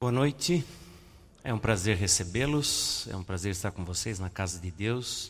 Boa 0.00 0.12
noite, 0.12 0.64
é 1.42 1.52
um 1.52 1.58
prazer 1.58 1.96
recebê-los, 1.96 3.08
é 3.10 3.16
um 3.16 3.24
prazer 3.24 3.50
estar 3.50 3.72
com 3.72 3.84
vocês 3.84 4.20
na 4.20 4.30
casa 4.30 4.60
de 4.60 4.70
Deus 4.70 5.28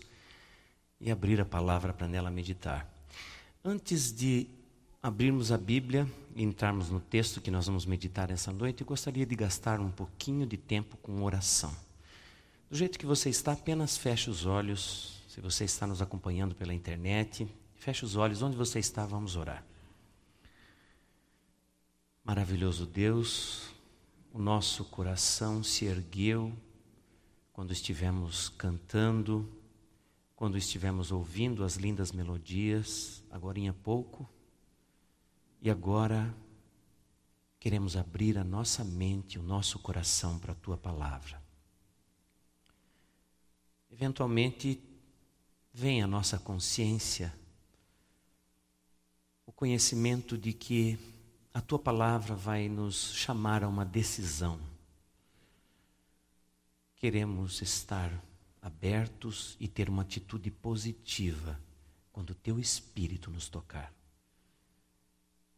e 1.01 1.11
abrir 1.11 1.41
a 1.41 1.45
palavra 1.47 1.91
para 1.91 2.07
nela 2.07 2.31
meditar. 2.31 2.87
Antes 3.65 4.13
de 4.13 4.47
abrirmos 5.03 5.51
a 5.51 5.57
Bíblia 5.57 6.07
e 6.37 6.43
entrarmos 6.43 6.91
no 6.91 7.01
texto 7.01 7.41
que 7.41 7.51
nós 7.51 7.65
vamos 7.65 7.87
meditar 7.87 8.31
essa 8.31 8.53
noite, 8.53 8.83
eu 8.83 8.87
gostaria 8.87 9.25
de 9.25 9.35
gastar 9.35 9.81
um 9.81 9.91
pouquinho 9.91 10.47
de 10.47 10.59
tempo 10.59 10.99
com 10.99 11.23
oração. 11.23 11.75
Do 12.71 12.77
jeito 12.77 12.99
que 12.99 13.07
você 13.07 13.31
está, 13.31 13.53
apenas 13.53 13.97
feche 13.97 14.29
os 14.29 14.45
olhos. 14.45 15.23
Se 15.29 15.41
você 15.41 15.65
está 15.65 15.87
nos 15.87 16.03
acompanhando 16.03 16.55
pela 16.55 16.75
internet, 16.75 17.49
feche 17.77 18.05
os 18.05 18.17
olhos. 18.17 18.43
Onde 18.43 18.55
você 18.55 18.79
está, 18.79 19.07
vamos 19.07 19.35
orar. 19.35 19.65
Maravilhoso 22.23 22.85
Deus, 22.85 23.78
o 24.33 24.39
nosso 24.39 24.85
coração 24.85 25.63
se 25.63 25.85
ergueu 25.85 26.53
quando 27.53 27.73
estivemos 27.73 28.49
cantando, 28.51 29.51
quando 30.37 30.57
estivemos 30.57 31.11
ouvindo 31.11 31.65
as 31.65 31.75
lindas 31.75 32.13
melodias, 32.13 33.25
agora 33.31 33.59
em 33.59 33.73
pouco, 33.73 34.29
e 35.61 35.69
agora 35.69 36.33
queremos 37.59 37.97
abrir 37.97 38.39
a 38.39 38.45
nossa 38.45 38.85
mente, 38.85 39.39
o 39.39 39.43
nosso 39.43 39.79
coração 39.81 40.39
para 40.39 40.53
a 40.53 40.57
tua 40.57 40.77
palavra. 40.77 41.43
Eventualmente, 43.91 44.81
vem 45.73 46.03
à 46.03 46.07
nossa 46.07 46.39
consciência 46.39 47.35
o 49.45 49.53
conhecimento 49.53 50.39
de 50.39 50.53
que 50.53 51.18
a 51.59 51.61
tua 51.61 51.79
palavra 51.81 52.37
vai 52.37 52.69
nos 52.69 53.13
chamar 53.17 53.65
a 53.65 53.69
uma 53.69 53.85
decisão. 53.85 54.61
Queremos 56.95 57.61
estar 57.61 58.13
abertos 58.63 59.57
e 59.59 59.67
ter 59.67 59.89
uma 59.89 60.03
atitude 60.03 60.53
positiva 60.53 61.61
quando 62.13 62.31
o 62.31 62.35
teu 62.37 62.61
espírito 62.61 63.29
nos 63.29 63.49
tocar. 63.49 63.93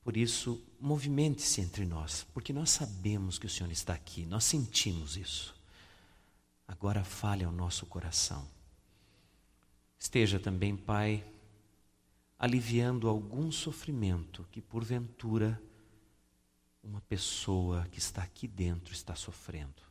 Por 0.02 0.16
isso, 0.16 0.64
movimente-se 0.80 1.60
entre 1.60 1.84
nós, 1.84 2.26
porque 2.32 2.50
nós 2.50 2.70
sabemos 2.70 3.38
que 3.38 3.44
o 3.44 3.50
Senhor 3.50 3.70
está 3.70 3.92
aqui, 3.92 4.24
nós 4.24 4.44
sentimos 4.44 5.18
isso. 5.18 5.54
Agora 6.66 7.04
fale 7.04 7.44
ao 7.44 7.52
nosso 7.52 7.84
coração. 7.84 8.48
Esteja 9.98 10.40
também, 10.40 10.78
Pai, 10.78 11.22
aliviando 12.38 13.06
algum 13.06 13.52
sofrimento 13.52 14.46
que 14.50 14.62
porventura 14.62 15.60
uma 16.82 17.00
pessoa 17.02 17.86
que 17.90 17.98
está 17.98 18.22
aqui 18.22 18.48
dentro 18.48 18.92
está 18.92 19.14
sofrendo. 19.14 19.82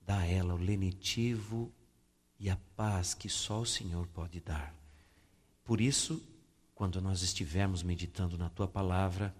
Dá 0.00 0.18
a 0.18 0.26
ela 0.26 0.54
o 0.54 0.58
lenitivo 0.58 1.72
e 2.38 2.50
a 2.50 2.56
paz 2.76 3.14
que 3.14 3.28
só 3.28 3.60
o 3.60 3.66
Senhor 3.66 4.06
pode 4.08 4.40
dar. 4.40 4.74
Por 5.64 5.80
isso, 5.80 6.22
quando 6.74 7.00
nós 7.00 7.22
estivermos 7.22 7.82
meditando 7.82 8.36
na 8.36 8.50
tua 8.50 8.68
palavra, 8.68 9.34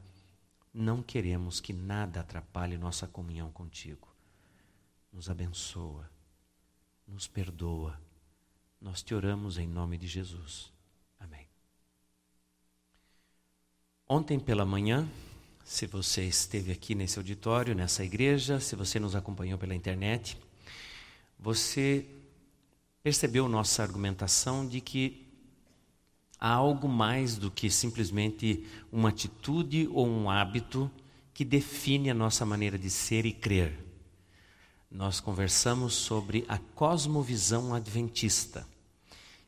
não 0.73 1.03
queremos 1.03 1.61
que 1.61 1.73
nada 1.73 2.21
atrapalhe 2.21 2.79
nossa 2.79 3.07
comunhão 3.07 3.51
contigo. 3.53 4.09
Nos 5.13 5.29
abençoa, 5.29 6.11
nos 7.07 7.27
perdoa. 7.27 8.01
Nós 8.81 9.03
te 9.03 9.15
oramos 9.15 9.59
em 9.59 9.67
nome 9.67 9.99
de 9.99 10.07
Jesus. 10.07 10.73
Amém. 11.19 11.47
Ontem 14.09 14.39
pela 14.39 14.65
manhã, 14.65 15.09
se 15.65 15.87
você 15.87 16.25
esteve 16.25 16.71
aqui 16.71 16.95
nesse 16.95 17.19
auditório, 17.19 17.75
nessa 17.75 18.05
igreja, 18.05 18.61
se 18.61 18.77
você 18.77 19.01
nos 19.01 19.17
acompanhou 19.17 19.59
pela 19.59 19.75
internet, 19.75 20.37
você 21.39 22.05
percebeu 23.03 23.49
nossa 23.49 23.83
argumentação 23.83 24.69
de 24.69 24.83
que 24.83 25.27
há 26.39 26.51
algo 26.51 26.87
mais 26.87 27.37
do 27.39 27.51
que 27.51 27.71
simplesmente 27.71 28.67
uma 28.93 29.09
atitude 29.09 29.89
ou 29.91 30.07
um 30.07 30.29
hábito 30.29 30.91
que 31.33 31.45
define 31.45 32.11
a 32.11 32.15
nossa 32.15 32.45
maneira 32.45 32.79
de 32.79 32.91
ser 32.91 33.25
e 33.25 33.33
crer. 33.33 33.79
Nós 34.91 35.19
conversamos 35.19 35.95
sobre 35.95 36.45
a 36.47 36.59
cosmovisão 36.59 37.75
adventista 37.75 38.74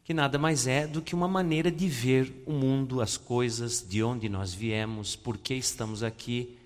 que 0.07 0.15
nada 0.15 0.39
mais 0.39 0.69
é 0.69 0.87
do 0.87 1.03
que 1.03 1.17
uma 1.17 1.27
maneira 1.27 1.69
de 1.69 1.89
ver 1.89 2.33
o 2.47 2.53
mundo, 2.53 3.01
as 3.01 3.17
coisas, 3.17 3.85
de 3.85 4.05
onde 4.05 4.29
nós 4.29 4.55
viemos, 4.55 5.17
por 5.17 5.37
que 5.37 5.53
estamos 5.53 6.05
aqui, 6.05 6.57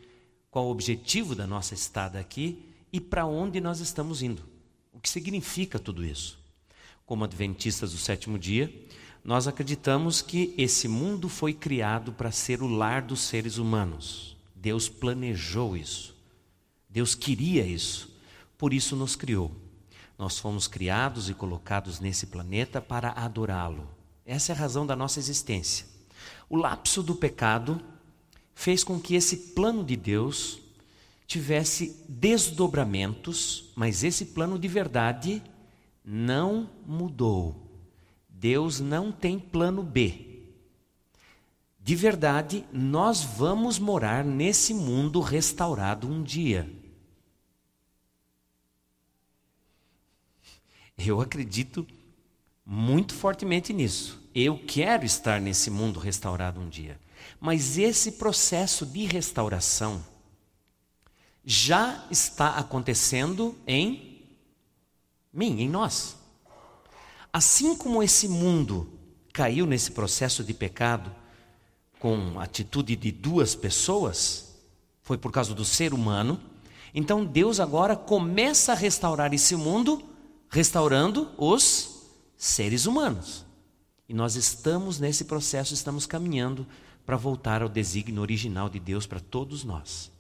qual 0.51 0.67
o 0.67 0.71
objetivo 0.71 1.35
da 1.35 1.47
nossa 1.47 1.73
estada 1.73 2.21
aqui 2.21 2.63
e 2.93 3.01
para 3.01 3.25
onde 3.25 3.59
nós 3.59 3.81
estamos 3.81 4.21
indo. 4.21 4.43
O 4.93 5.01
que 5.01 5.09
significa 5.09 5.79
tudo 5.79 6.05
isso? 6.05 6.39
Como 7.07 7.25
adventistas 7.25 7.93
do 7.93 7.97
sétimo 7.97 8.39
dia, 8.39 8.71
nós 9.25 9.49
acreditamos 9.49 10.21
que 10.21 10.55
esse 10.59 10.87
mundo 10.87 11.27
foi 11.27 11.55
criado 11.55 12.13
para 12.13 12.31
ser 12.31 12.63
o 12.63 12.69
lar 12.69 13.01
dos 13.01 13.21
seres 13.21 13.57
humanos. 13.57 14.37
Deus 14.55 14.87
planejou 14.87 15.79
isso. 15.79 16.15
Deus 16.91 17.15
queria 17.15 17.65
isso. 17.65 18.15
Por 18.59 18.75
isso 18.75 18.95
nos 18.95 19.17
criou. 19.17 19.70
Nós 20.21 20.39
fomos 20.39 20.69
criados 20.69 21.31
e 21.31 21.35
colocados 21.35 21.99
nesse 21.99 22.27
planeta 22.27 22.79
para 22.79 23.09
adorá-lo. 23.13 23.89
Essa 24.27 24.53
é 24.53 24.55
a 24.55 24.59
razão 24.59 24.87
da 24.87 24.95
nossa 24.95 25.19
existência. 25.19 25.87
O 26.47 26.59
lapso 26.59 27.03
do 27.03 27.15
pecado 27.15 27.81
fez 28.55 28.85
com 28.85 29.01
que 29.01 29.15
esse 29.15 29.55
plano 29.55 29.83
de 29.83 29.97
Deus 29.97 30.61
tivesse 31.27 32.05
desdobramentos, 32.07 33.73
mas 33.75 34.05
esse 34.05 34.27
plano 34.27 34.59
de 34.59 34.69
verdade 34.69 35.43
não 36.05 36.69
mudou. 36.87 37.57
Deus 38.29 38.79
não 38.79 39.11
tem 39.11 39.39
plano 39.39 39.83
B. 39.83 40.51
De 41.83 41.97
verdade, 41.97 42.67
nós 42.71 43.23
vamos 43.23 43.79
morar 43.79 44.23
nesse 44.23 44.75
mundo 44.75 45.19
restaurado 45.21 46.07
um 46.07 46.23
dia. 46.23 46.71
Eu 51.05 51.21
acredito 51.21 51.87
muito 52.65 53.15
fortemente 53.15 53.73
nisso. 53.73 54.21
Eu 54.35 54.59
quero 54.67 55.05
estar 55.05 55.41
nesse 55.41 55.71
mundo 55.71 55.99
restaurado 55.99 56.61
um 56.61 56.69
dia. 56.69 57.01
Mas 57.41 57.79
esse 57.79 58.13
processo 58.13 58.85
de 58.87 59.05
restauração 59.07 60.05
já 61.45 62.05
está 62.11 62.57
acontecendo 62.57 63.57
em 63.67 64.23
mim, 65.33 65.61
em 65.61 65.69
nós. 65.69 66.17
Assim 67.33 67.77
como 67.77 68.03
esse 68.03 68.29
mundo 68.29 68.93
caiu 69.33 69.67
nesse 69.67 69.93
processo 69.93 70.45
de 70.45 70.53
pecado 70.53 71.15
com 71.99 72.39
a 72.39 72.45
atitude 72.45 72.97
de 72.97 73.13
duas 73.13 73.55
pessoas, 73.55 74.55
foi 75.03 75.17
por 75.17 75.31
causa 75.31 75.55
do 75.55 75.65
ser 75.65 75.95
humano, 75.95 76.41
então 76.95 77.25
Deus 77.25 77.61
agora 77.61 77.95
começa 77.95 78.73
a 78.73 78.75
restaurar 78.75 79.33
esse 79.33 79.55
mundo 79.55 80.03
restaurando 80.51 81.31
os 81.39 82.11
seres 82.37 82.85
humanos. 82.85 83.47
E 84.09 84.13
nós 84.13 84.35
estamos 84.35 84.99
nesse 84.99 85.25
processo, 85.25 85.73
estamos 85.73 86.05
caminhando 86.05 86.67
para 87.07 87.17
voltar 87.17 87.63
ao 87.63 87.69
desígnio 87.69 88.21
original 88.21 88.69
de 88.69 88.81
Deus 88.81 89.07
para 89.07 89.21
todos 89.21 89.63
nós. 89.63 90.11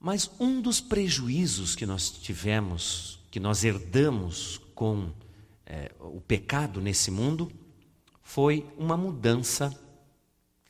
Mas 0.00 0.30
um 0.38 0.60
dos 0.60 0.80
prejuízos 0.80 1.74
que 1.74 1.86
nós 1.86 2.10
tivemos, 2.10 3.20
que 3.30 3.40
nós 3.40 3.64
herdamos 3.64 4.60
com 4.74 5.12
é, 5.64 5.92
o 6.00 6.20
pecado 6.20 6.80
nesse 6.80 7.10
mundo, 7.10 7.50
foi 8.22 8.66
uma 8.76 8.96
mudança 8.96 9.72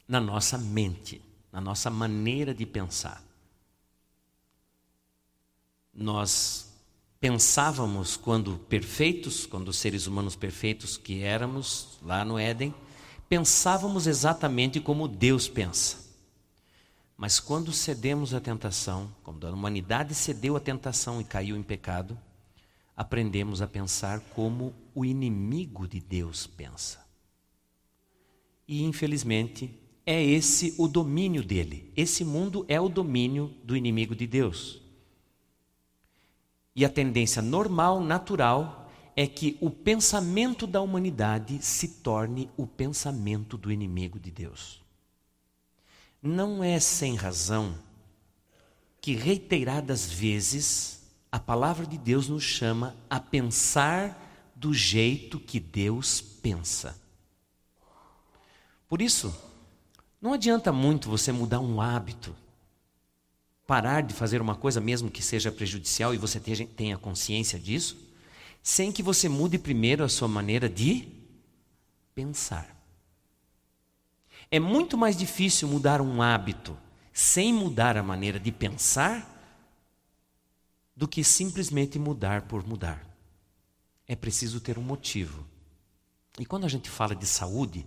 na 0.07 0.21
nossa 0.21 0.59
mente, 0.59 1.23
na 1.51 1.61
nossa 1.61 1.89
maneira 1.89 2.55
de 2.55 2.67
pensar. 2.67 3.25
Nós 5.93 6.74
pensávamos 7.25 8.19
quando 8.19 8.59
perfeitos, 8.69 9.47
quando 9.47 9.73
seres 9.73 10.07
humanos 10.07 10.37
perfeitos 10.37 10.99
que 10.99 11.23
éramos 11.23 11.99
lá 12.03 12.23
no 12.23 12.39
Éden, 12.39 12.75
pensávamos 13.31 14.07
exatamente 14.07 14.79
como 14.79 15.09
Deus 15.09 15.49
pensa. 15.49 16.05
Mas 17.17 17.41
quando 17.41 17.73
cedemos 17.73 18.35
à 18.35 18.43
tentação, 18.43 19.11
quando 19.23 19.47
a 19.47 19.51
humanidade 19.51 20.15
cedeu 20.15 20.55
à 20.55 20.61
tentação 20.61 21.19
e 21.19 21.25
caiu 21.25 21.57
em 21.57 21.63
pecado, 21.63 22.19
aprendemos 22.95 23.63
a 23.63 23.67
pensar 23.67 24.21
como 24.35 24.75
o 24.95 25.03
inimigo 25.03 25.89
de 25.89 26.01
Deus 26.01 26.47
pensa. 26.47 27.03
E 28.69 28.83
infelizmente, 28.85 29.75
é 30.05 30.23
esse 30.23 30.75
o 30.77 30.87
domínio 30.87 31.43
dele. 31.43 31.91
Esse 31.97 32.23
mundo 32.23 32.67
é 32.69 32.79
o 32.79 32.91
domínio 32.91 33.47
do 33.65 33.75
inimigo 33.75 34.15
de 34.15 34.27
Deus. 34.27 34.84
E 36.75 36.85
a 36.85 36.89
tendência 36.89 37.41
normal, 37.41 38.01
natural, 38.01 38.91
é 39.17 39.27
que 39.27 39.57
o 39.61 39.71
pensamento 39.71 40.67
da 40.67 40.81
humanidade 40.81 41.63
se 41.63 41.89
torne 41.89 42.51
o 42.57 42.67
pensamento 42.67 43.57
do 43.57 43.71
inimigo 43.71 44.19
de 44.19 44.31
Deus. 44.31 44.83
Não 46.21 46.65
é 46.65 46.81
sem 46.81 47.15
razão 47.15 47.75
que 49.01 49.15
reiteradas 49.15 50.11
vezes 50.11 51.03
a 51.31 51.39
palavra 51.39 51.87
de 51.87 51.99
Deus 51.99 52.29
nos 52.29 52.43
chama 52.43 52.97
a 53.11 53.21
pensar 53.21 54.53
do 54.55 54.73
jeito 54.73 55.39
que 55.39 55.61
Deus 55.61 56.21
pensa. 56.21 56.99
Por 58.89 59.03
isso, 59.03 59.35
não 60.21 60.33
adianta 60.33 60.73
muito 60.73 61.11
você 61.11 61.33
mudar 61.33 61.61
um 61.61 61.81
hábito, 61.81 62.35
parar 63.67 64.03
de 64.03 64.15
fazer 64.15 64.41
uma 64.41 64.55
coisa 64.55 64.81
mesmo 64.81 65.11
que 65.11 65.23
seja 65.23 65.51
prejudicial 65.51 66.15
e 66.15 66.19
você 66.19 66.39
tenha 66.41 66.99
consciência 66.99 67.59
disso, 67.59 67.97
sem 68.63 68.93
que 68.93 69.03
você 69.03 69.29
mude 69.29 69.59
primeiro 69.59 70.05
a 70.05 70.09
sua 70.09 70.29
maneira 70.29 70.69
de 70.69 71.09
pensar. 72.15 72.75
É 74.51 74.61
muito 74.61 74.97
mais 74.97 75.17
difícil 75.17 75.67
mudar 75.69 76.01
um 76.01 76.23
hábito 76.23 76.77
sem 77.13 77.53
mudar 77.53 77.97
a 77.97 78.03
maneira 78.03 78.41
de 78.41 78.51
pensar 78.51 79.31
do 80.97 81.07
que 81.07 81.23
simplesmente 81.23 81.99
mudar 81.99 82.43
por 82.43 82.67
mudar. 82.67 83.07
É 84.07 84.17
preciso 84.17 84.61
ter 84.61 84.79
um 84.79 84.83
motivo. 84.83 85.47
E 86.39 86.45
quando 86.45 86.65
a 86.65 86.69
gente 86.69 86.91
fala 86.91 87.15
de 87.15 87.27
saúde, 87.27 87.87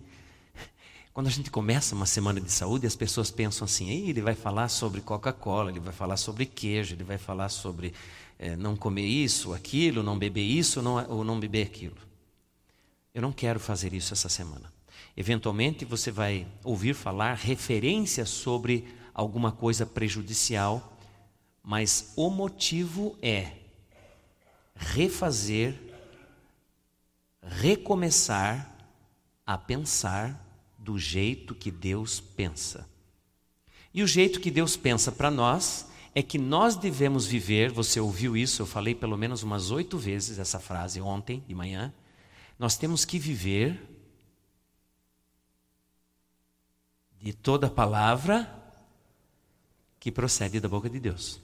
quando 1.18 1.26
a 1.26 1.30
gente 1.30 1.50
começa 1.50 1.96
uma 1.96 2.06
semana 2.06 2.40
de 2.40 2.48
saúde, 2.48 2.86
as 2.86 2.94
pessoas 2.94 3.28
pensam 3.28 3.64
assim: 3.64 3.90
ele 3.90 4.22
vai 4.22 4.36
falar 4.36 4.68
sobre 4.68 5.00
Coca-Cola, 5.00 5.68
ele 5.68 5.80
vai 5.80 5.92
falar 5.92 6.16
sobre 6.16 6.46
queijo, 6.46 6.94
ele 6.94 7.02
vai 7.02 7.18
falar 7.18 7.48
sobre 7.48 7.92
é, 8.38 8.54
não 8.54 8.76
comer 8.76 9.04
isso, 9.04 9.52
aquilo, 9.52 10.00
não 10.00 10.16
beber 10.16 10.44
isso 10.44 10.80
não, 10.80 11.04
ou 11.10 11.24
não 11.24 11.40
beber 11.40 11.66
aquilo. 11.66 11.96
Eu 13.12 13.20
não 13.20 13.32
quero 13.32 13.58
fazer 13.58 13.92
isso 13.92 14.14
essa 14.14 14.28
semana. 14.28 14.72
Eventualmente 15.16 15.84
você 15.84 16.12
vai 16.12 16.46
ouvir 16.62 16.94
falar 16.94 17.34
referências 17.34 18.28
sobre 18.28 18.86
alguma 19.12 19.50
coisa 19.50 19.84
prejudicial, 19.84 20.96
mas 21.64 22.12
o 22.14 22.30
motivo 22.30 23.18
é 23.20 23.54
refazer, 24.76 25.74
recomeçar 27.42 28.72
a 29.44 29.58
pensar 29.58 30.44
do 30.88 30.98
jeito 30.98 31.54
que 31.54 31.70
Deus 31.70 32.18
pensa. 32.18 32.88
E 33.92 34.02
o 34.02 34.06
jeito 34.06 34.40
que 34.40 34.50
Deus 34.50 34.74
pensa 34.74 35.12
para 35.12 35.30
nós 35.30 35.86
é 36.14 36.22
que 36.22 36.38
nós 36.38 36.76
devemos 36.76 37.26
viver, 37.26 37.70
você 37.70 38.00
ouviu 38.00 38.34
isso, 38.34 38.62
eu 38.62 38.66
falei 38.66 38.94
pelo 38.94 39.14
menos 39.14 39.42
umas 39.42 39.70
oito 39.70 39.98
vezes 39.98 40.38
essa 40.38 40.58
frase 40.58 40.98
ontem 40.98 41.44
de 41.46 41.54
manhã. 41.54 41.92
Nós 42.58 42.78
temos 42.78 43.04
que 43.04 43.18
viver 43.18 43.78
de 47.20 47.34
toda 47.34 47.68
palavra 47.68 48.50
que 50.00 50.10
procede 50.10 50.58
da 50.58 50.70
boca 50.70 50.88
de 50.88 50.98
Deus. 50.98 51.38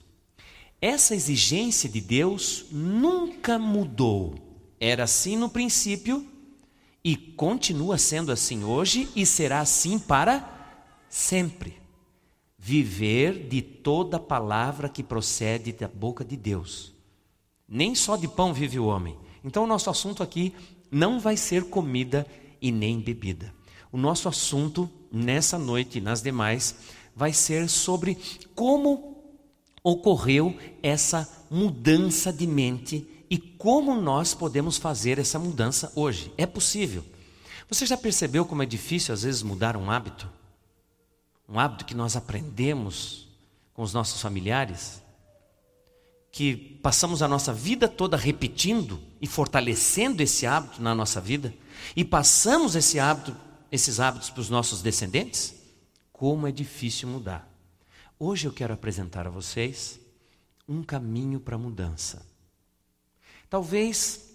Essa 0.81 1.13
exigência 1.13 1.87
de 1.87 2.01
Deus 2.01 2.65
nunca 2.71 3.59
mudou. 3.59 4.57
Era 4.79 5.03
assim 5.03 5.37
no 5.37 5.49
princípio 5.49 6.34
e 7.05 7.15
continua 7.15 7.99
sendo 7.99 8.31
assim 8.31 8.63
hoje 8.63 9.07
e 9.15 9.27
será 9.27 9.59
assim 9.59 9.99
para 9.99 10.83
sempre. 11.07 11.79
Viver 12.57 13.47
de 13.47 13.61
toda 13.61 14.19
palavra 14.19 14.89
que 14.89 15.03
procede 15.03 15.71
da 15.71 15.87
boca 15.87 16.25
de 16.25 16.35
Deus. 16.35 16.95
Nem 17.69 17.93
só 17.93 18.15
de 18.15 18.27
pão 18.27 18.51
vive 18.51 18.79
o 18.79 18.87
homem. 18.87 19.15
Então, 19.43 19.65
o 19.65 19.67
nosso 19.67 19.87
assunto 19.87 20.23
aqui 20.23 20.51
não 20.89 21.19
vai 21.19 21.37
ser 21.37 21.65
comida 21.65 22.25
e 22.59 22.71
nem 22.71 22.99
bebida. 22.99 23.53
O 23.91 23.97
nosso 23.97 24.27
assunto 24.27 24.89
nessa 25.11 25.59
noite 25.59 25.99
e 25.99 26.01
nas 26.01 26.23
demais 26.23 26.75
vai 27.15 27.31
ser 27.31 27.69
sobre 27.69 28.17
como 28.55 29.23
ocorreu 29.83 30.57
essa 30.81 31.45
mudança 31.51 32.33
de 32.33 32.47
mente 32.47 33.07
e 33.29 33.37
como 33.37 33.99
nós 33.99 34.33
podemos 34.33 34.77
fazer 34.77 35.19
essa 35.19 35.39
mudança 35.39 35.91
hoje. 35.95 36.33
É 36.37 36.45
possível. 36.45 37.03
Você 37.67 37.85
já 37.85 37.97
percebeu 37.97 38.45
como 38.45 38.63
é 38.63 38.65
difícil 38.65 39.13
às 39.13 39.23
vezes 39.23 39.41
mudar 39.41 39.75
um 39.75 39.89
hábito? 39.89 40.29
Um 41.47 41.59
hábito 41.59 41.85
que 41.85 41.95
nós 41.95 42.15
aprendemos 42.15 43.27
com 43.73 43.81
os 43.81 43.93
nossos 43.93 44.21
familiares? 44.21 45.01
Que 46.31 46.55
passamos 46.55 47.21
a 47.21 47.27
nossa 47.27 47.53
vida 47.53 47.87
toda 47.87 48.17
repetindo 48.17 48.99
e 49.21 49.27
fortalecendo 49.27 50.21
esse 50.21 50.45
hábito 50.45 50.81
na 50.81 50.93
nossa 50.93 51.19
vida? 51.19 51.53
E 51.95 52.03
passamos 52.03 52.75
esse 52.75 52.99
hábito, 52.99 53.35
esses 53.71 53.99
hábitos 53.99 54.29
para 54.29 54.41
os 54.41 54.49
nossos 54.49 54.81
descendentes? 54.81 55.55
Como 56.11 56.47
é 56.47 56.51
difícil 56.51 57.07
mudar. 57.09 57.51
Hoje 58.19 58.47
eu 58.47 58.53
quero 58.53 58.73
apresentar 58.73 59.27
a 59.27 59.29
vocês 59.31 59.99
um 60.67 60.83
caminho 60.83 61.39
para 61.39 61.55
a 61.55 61.59
mudança. 61.59 62.34
Talvez 63.49 64.25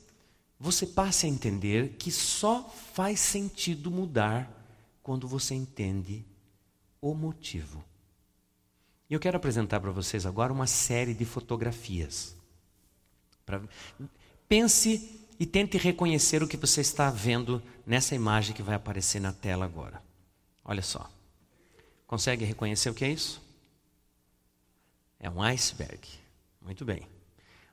você 0.58 0.86
passe 0.86 1.26
a 1.26 1.28
entender 1.28 1.96
que 1.98 2.10
só 2.10 2.68
faz 2.94 3.20
sentido 3.20 3.90
mudar 3.90 4.50
quando 5.02 5.26
você 5.26 5.54
entende 5.54 6.24
o 7.00 7.14
motivo. 7.14 7.82
Eu 9.08 9.18
quero 9.18 9.36
apresentar 9.36 9.80
para 9.80 9.90
vocês 9.90 10.26
agora 10.26 10.52
uma 10.52 10.66
série 10.66 11.14
de 11.14 11.24
fotografias. 11.24 12.36
Pra... 13.44 13.60
Pense 14.48 15.26
e 15.38 15.46
tente 15.46 15.78
reconhecer 15.78 16.42
o 16.42 16.48
que 16.48 16.56
você 16.56 16.82
está 16.82 17.10
vendo 17.10 17.62
nessa 17.86 18.14
imagem 18.14 18.54
que 18.54 18.62
vai 18.62 18.74
aparecer 18.74 19.20
na 19.20 19.32
tela 19.32 19.64
agora. 19.64 20.02
Olha 20.64 20.82
só. 20.82 21.10
Consegue 22.06 22.44
reconhecer 22.44 22.90
o 22.90 22.94
que 22.94 23.04
é 23.04 23.08
isso? 23.08 23.42
É 25.18 25.30
um 25.30 25.42
iceberg. 25.42 26.06
Muito 26.60 26.84
bem. 26.84 27.19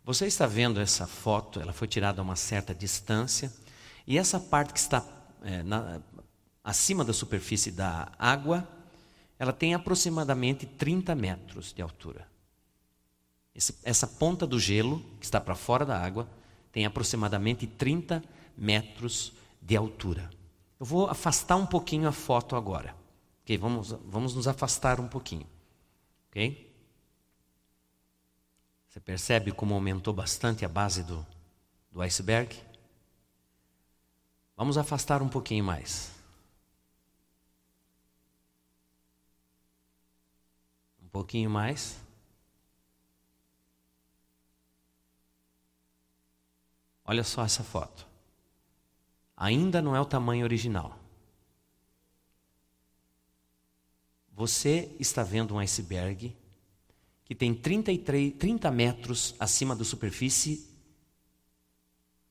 Você 0.07 0.25
está 0.25 0.47
vendo 0.47 0.79
essa 0.79 1.05
foto, 1.05 1.59
ela 1.59 1.73
foi 1.73 1.85
tirada 1.85 2.21
a 2.21 2.23
uma 2.23 2.37
certa 2.37 2.73
distância, 2.73 3.51
e 4.07 4.17
essa 4.17 4.39
parte 4.39 4.71
que 4.71 4.79
está 4.79 5.03
é, 5.43 5.61
na, 5.63 5.99
acima 6.63 7.03
da 7.03 7.11
superfície 7.11 7.71
da 7.71 8.09
água, 8.17 8.65
ela 9.37 9.51
tem 9.51 9.73
aproximadamente 9.73 10.65
30 10.65 11.13
metros 11.13 11.73
de 11.73 11.81
altura. 11.81 12.25
Esse, 13.53 13.75
essa 13.83 14.07
ponta 14.07 14.47
do 14.47 14.57
gelo, 14.57 15.03
que 15.19 15.25
está 15.25 15.41
para 15.41 15.55
fora 15.55 15.85
da 15.85 16.01
água, 16.01 16.25
tem 16.71 16.85
aproximadamente 16.85 17.67
30 17.67 18.23
metros 18.57 19.33
de 19.61 19.75
altura. 19.75 20.29
Eu 20.79 20.85
vou 20.85 21.09
afastar 21.09 21.57
um 21.57 21.65
pouquinho 21.65 22.07
a 22.07 22.13
foto 22.13 22.55
agora. 22.55 22.95
Ok, 23.43 23.57
vamos, 23.57 23.91
vamos 24.05 24.33
nos 24.33 24.47
afastar 24.47 25.01
um 25.01 25.07
pouquinho. 25.09 25.45
Ok? 26.29 26.66
Você 28.97 29.01
percebe 29.01 29.51
como 29.51 29.75
aumentou 29.75 30.11
bastante 30.11 30.65
a 30.65 30.67
base 30.67 31.03
do, 31.03 31.23
do 31.91 32.01
iceberg? 32.01 32.59
Vamos 34.55 34.75
afastar 34.75 35.21
um 35.21 35.29
pouquinho 35.29 35.63
mais. 35.63 36.11
Um 40.99 41.07
pouquinho 41.09 41.47
mais. 41.47 41.99
Olha 47.05 47.23
só 47.23 47.45
essa 47.45 47.63
foto. 47.63 48.07
Ainda 49.35 49.79
não 49.79 49.95
é 49.95 50.01
o 50.01 50.05
tamanho 50.05 50.43
original. 50.43 50.97
Você 54.33 54.91
está 54.99 55.21
vendo 55.21 55.53
um 55.53 55.59
iceberg 55.59 56.35
que 57.27 57.35
tem 57.35 57.53
33, 57.53 58.35
30 58.39 58.71
metros 58.71 59.35
acima 59.37 59.75
da 59.75 59.83
superfície 59.83 60.65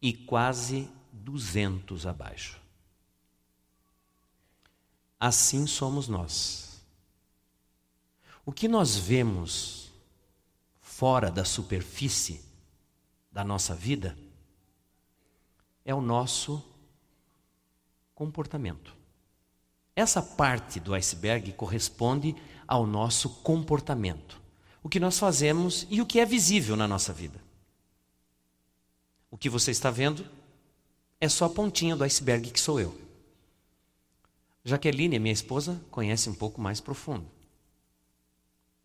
e 0.00 0.14
quase 0.14 0.88
200 1.12 2.06
abaixo. 2.06 2.58
Assim 5.20 5.66
somos 5.66 6.08
nós. 6.08 6.82
O 8.42 8.50
que 8.50 8.66
nós 8.66 8.96
vemos 8.96 9.92
fora 10.80 11.30
da 11.30 11.44
superfície 11.44 12.42
da 13.30 13.44
nossa 13.44 13.74
vida 13.74 14.16
é 15.84 15.94
o 15.94 16.00
nosso 16.00 16.64
comportamento. 18.14 18.96
Essa 19.94 20.22
parte 20.22 20.80
do 20.80 20.94
iceberg 20.94 21.52
corresponde 21.52 22.34
ao 22.66 22.86
nosso 22.86 23.28
comportamento. 23.42 24.45
O 24.86 24.88
que 24.88 25.00
nós 25.00 25.18
fazemos 25.18 25.84
e 25.90 26.00
o 26.00 26.06
que 26.06 26.20
é 26.20 26.24
visível 26.24 26.76
na 26.76 26.86
nossa 26.86 27.12
vida. 27.12 27.42
O 29.28 29.36
que 29.36 29.50
você 29.50 29.72
está 29.72 29.90
vendo 29.90 30.24
é 31.20 31.28
só 31.28 31.46
a 31.46 31.50
pontinha 31.50 31.96
do 31.96 32.04
iceberg 32.04 32.52
que 32.52 32.60
sou 32.60 32.78
eu. 32.78 32.96
Jaqueline, 34.64 35.18
minha 35.18 35.32
esposa, 35.32 35.84
conhece 35.90 36.30
um 36.30 36.34
pouco 36.34 36.60
mais 36.60 36.80
profundo. 36.80 37.26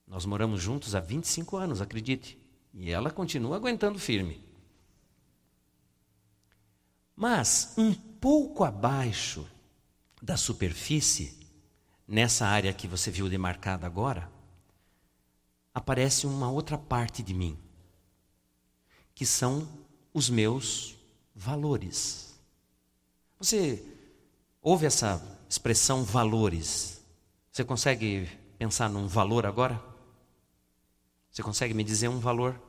Nós 0.08 0.26
moramos 0.26 0.60
juntos 0.60 0.96
há 0.96 1.00
25 1.00 1.56
anos, 1.56 1.82
acredite. 1.82 2.36
E 2.74 2.90
ela 2.90 3.12
continua 3.12 3.56
aguentando 3.58 4.00
firme. 4.00 4.44
Mas, 7.16 7.76
um 7.78 7.94
pouco 7.94 8.64
abaixo 8.64 9.48
da 10.20 10.36
superfície, 10.36 11.38
nessa 12.08 12.48
área 12.48 12.74
que 12.74 12.88
você 12.88 13.12
viu 13.12 13.30
demarcada 13.30 13.86
agora, 13.86 14.41
aparece 15.74 16.28
uma 16.28 16.50
outra 16.52 16.78
parte 16.78 17.24
de 17.24 17.34
mim, 17.34 17.58
que 19.16 19.26
são 19.26 19.68
os 20.14 20.30
meus 20.30 20.98
valores. 21.36 22.40
Você 23.40 23.84
ouve 24.62 24.86
essa 24.86 25.22
expressão 25.50 26.04
valores? 26.04 27.02
Você 27.52 27.64
consegue 27.64 28.30
pensar 28.58 28.90
num 28.90 29.08
valor 29.08 29.46
agora? 29.46 29.82
Você 31.32 31.42
consegue 31.42 31.74
me 31.74 31.84
dizer 31.84 32.10
um 32.10 32.20
valor? 32.20 32.62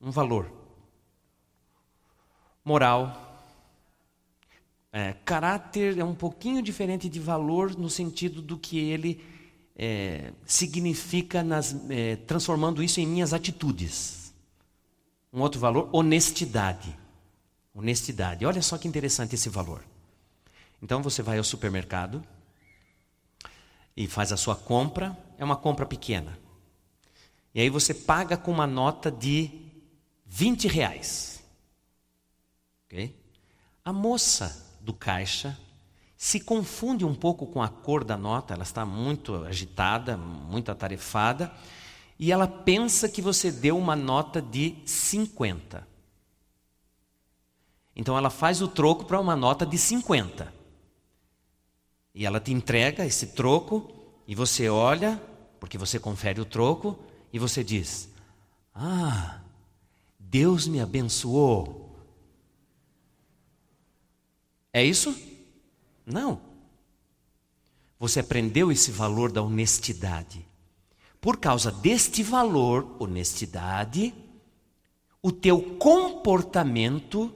Um 0.00 0.10
valor. 0.10 0.50
Moral. 2.64 3.30
É, 4.92 5.14
caráter 5.24 5.98
é 5.98 6.04
um 6.04 6.14
pouquinho 6.14 6.60
diferente 6.60 7.08
de 7.08 7.18
valor 7.18 7.74
no 7.76 7.88
sentido 7.88 8.42
do 8.42 8.58
que 8.58 8.78
ele 8.78 9.24
é, 9.76 10.32
significa, 10.44 11.42
nas, 11.42 11.74
é, 11.88 12.16
transformando 12.16 12.82
isso 12.82 13.00
em 13.00 13.06
minhas 13.06 13.32
atitudes. 13.32 14.32
Um 15.32 15.40
outro 15.40 15.60
valor, 15.60 15.88
honestidade. 15.92 16.96
Honestidade. 17.74 18.44
Olha 18.44 18.60
só 18.60 18.76
que 18.76 18.86
interessante 18.86 19.34
esse 19.34 19.48
valor. 19.48 19.82
Então 20.82 21.02
você 21.02 21.22
vai 21.22 21.38
ao 21.38 21.44
supermercado 21.44 22.22
e 23.96 24.06
faz 24.06 24.32
a 24.32 24.36
sua 24.36 24.56
compra, 24.56 25.16
é 25.38 25.44
uma 25.44 25.56
compra 25.56 25.86
pequena. 25.86 26.38
E 27.54 27.60
aí 27.60 27.70
você 27.70 27.94
paga 27.94 28.36
com 28.36 28.50
uma 28.50 28.66
nota 28.66 29.10
de 29.10 29.50
20 30.26 30.68
reais. 30.68 31.42
Okay? 32.86 33.14
A 33.84 33.92
moça 33.92 34.66
do 34.80 34.92
caixa 34.92 35.58
se 36.22 36.38
confunde 36.38 37.04
um 37.04 37.16
pouco 37.16 37.48
com 37.48 37.60
a 37.60 37.68
cor 37.68 38.04
da 38.04 38.16
nota, 38.16 38.54
ela 38.54 38.62
está 38.62 38.86
muito 38.86 39.34
agitada, 39.44 40.16
muito 40.16 40.70
atarefada, 40.70 41.52
e 42.16 42.30
ela 42.30 42.46
pensa 42.46 43.08
que 43.08 43.20
você 43.20 43.50
deu 43.50 43.76
uma 43.76 43.96
nota 43.96 44.40
de 44.40 44.76
50. 44.86 45.84
Então 47.96 48.16
ela 48.16 48.30
faz 48.30 48.62
o 48.62 48.68
troco 48.68 49.04
para 49.04 49.18
uma 49.18 49.34
nota 49.34 49.66
de 49.66 49.76
50. 49.76 50.54
E 52.14 52.24
ela 52.24 52.38
te 52.38 52.52
entrega 52.52 53.04
esse 53.04 53.34
troco, 53.34 53.92
e 54.24 54.36
você 54.36 54.68
olha, 54.68 55.20
porque 55.58 55.76
você 55.76 55.98
confere 55.98 56.40
o 56.40 56.44
troco, 56.44 56.96
e 57.32 57.38
você 57.40 57.64
diz: 57.64 58.08
Ah, 58.72 59.40
Deus 60.20 60.68
me 60.68 60.80
abençoou. 60.80 61.98
É 64.72 64.84
isso? 64.84 65.31
Não. 66.04 66.40
Você 67.98 68.20
aprendeu 68.20 68.72
esse 68.72 68.90
valor 68.90 69.30
da 69.30 69.42
honestidade. 69.42 70.46
Por 71.20 71.36
causa 71.36 71.70
deste 71.70 72.22
valor, 72.22 72.96
honestidade, 72.98 74.12
o 75.22 75.30
teu 75.30 75.76
comportamento 75.78 77.32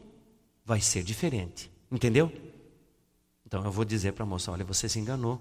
vai 0.65 0.81
ser 0.81 1.05
diferente. 1.05 1.71
Entendeu? 1.91 2.33
Então 3.47 3.65
eu 3.65 3.71
vou 3.71 3.85
dizer 3.85 4.13
para 4.13 4.25
a 4.25 4.27
moça: 4.27 4.51
olha, 4.51 4.65
você 4.65 4.89
se 4.89 4.99
enganou. 4.99 5.41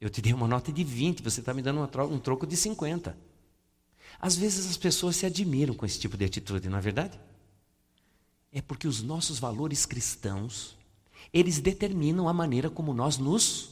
Eu 0.00 0.08
te 0.08 0.22
dei 0.22 0.32
uma 0.32 0.46
nota 0.46 0.72
de 0.72 0.84
20, 0.84 1.20
você 1.20 1.40
está 1.40 1.52
me 1.52 1.60
dando 1.60 1.80
um 1.82 2.18
troco 2.20 2.46
de 2.46 2.56
50. 2.56 3.18
Às 4.20 4.36
vezes 4.36 4.70
as 4.70 4.76
pessoas 4.76 5.16
se 5.16 5.26
admiram 5.26 5.74
com 5.74 5.84
esse 5.84 5.98
tipo 5.98 6.16
de 6.16 6.24
atitude, 6.24 6.68
não 6.68 6.78
é 6.78 6.80
verdade? 6.80 7.18
É 8.52 8.62
porque 8.62 8.86
os 8.86 9.02
nossos 9.02 9.40
valores 9.40 9.84
cristãos 9.84 10.77
eles 11.32 11.58
determinam 11.60 12.28
a 12.28 12.32
maneira 12.32 12.70
como 12.70 12.94
nós 12.94 13.18
nos 13.18 13.70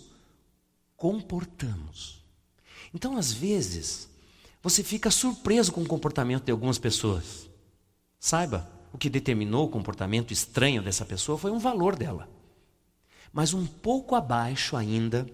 comportamos. 0.97 2.25
Então, 2.95 3.17
às 3.17 3.33
vezes, 3.33 4.09
você 4.63 4.83
fica 4.83 5.11
surpreso 5.11 5.73
com 5.73 5.83
o 5.83 5.87
comportamento 5.87 6.45
de 6.45 6.53
algumas 6.53 6.79
pessoas. 6.79 7.49
Saiba, 8.19 8.69
o 8.93 8.99
que 8.99 9.11
determinou 9.11 9.67
o 9.67 9.71
comportamento 9.71 10.33
estranho 10.33 10.83
dessa 10.83 11.05
pessoa 11.05 11.39
foi 11.39 11.51
um 11.51 11.59
valor 11.59 11.97
dela. 11.97 12.29
Mas 13.33 13.53
um 13.53 13.67
pouco 13.67 14.15
abaixo 14.15 14.77
ainda 14.77 15.27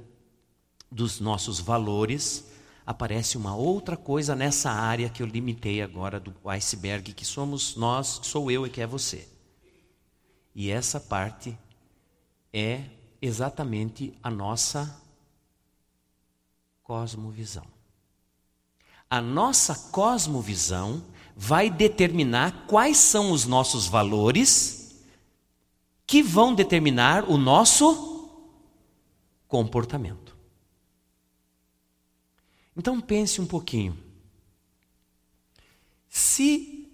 dos 0.91 1.21
nossos 1.21 1.59
valores, 1.59 2.45
aparece 2.85 3.39
uma 3.39 3.57
outra 3.57 3.97
coisa 3.97 4.37
nessa 4.37 4.71
área 4.71 5.09
que 5.09 5.23
eu 5.23 5.27
limitei 5.27 5.81
agora 5.81 6.21
do 6.21 6.35
iceberg, 6.45 7.13
que 7.15 7.25
somos 7.25 7.77
nós, 7.77 8.21
sou 8.25 8.51
eu 8.51 8.67
e 8.67 8.71
que 8.71 8.81
é 8.81 8.87
você. 8.87 9.27
E 10.55 10.71
essa 10.71 11.01
parte 11.01 11.57
é 12.53 12.85
exatamente 13.21 14.13
a 14.23 14.31
nossa 14.31 15.01
cosmovisão. 16.83 17.67
A 19.09 19.21
nossa 19.21 19.75
cosmovisão 19.91 21.05
vai 21.37 21.71
determinar 21.71 22.67
quais 22.67 22.97
são 22.97 23.31
os 23.31 23.47
nossos 23.47 23.87
valores 23.87 25.03
que 26.07 26.23
vão 26.23 26.55
determinar 26.55 27.29
o 27.31 27.39
nosso 27.39 28.29
comportamento. 29.49 30.37
Então 32.77 33.01
pense 33.01 33.41
um 33.41 33.47
pouquinho. 33.47 33.97
Se 36.09 36.91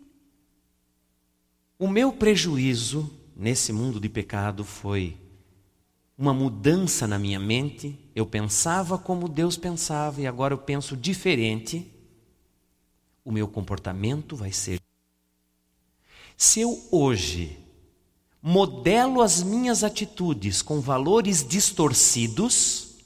o 1.79 1.89
meu 1.89 2.13
prejuízo 2.13 3.11
nesse 3.37 3.73
mundo 3.73 4.01
de 4.01 4.09
pecado 4.09 4.65
foi 4.65 5.17
uma 6.19 6.35
mudança 6.35 7.07
na 7.07 7.17
minha 7.17 7.39
mente. 7.39 7.97
Eu 8.13 8.27
pensava 8.27 8.99
como 8.99 9.29
Deus 9.29 9.57
pensava 9.57 10.21
e 10.21 10.27
agora 10.27 10.53
eu 10.53 10.59
penso 10.59 10.97
diferente. 10.97 11.89
O 13.25 13.31
meu 13.31 13.47
comportamento 13.47 14.35
vai 14.35 14.51
ser. 14.51 14.81
Se 16.37 16.61
eu 16.61 16.89
hoje 16.91 17.65
modelo 18.43 19.23
as 19.23 19.43
minhas 19.43 19.85
atitudes 19.85 20.61
com 20.61 20.81
valores 20.81 21.47
distorcidos, 21.47 22.97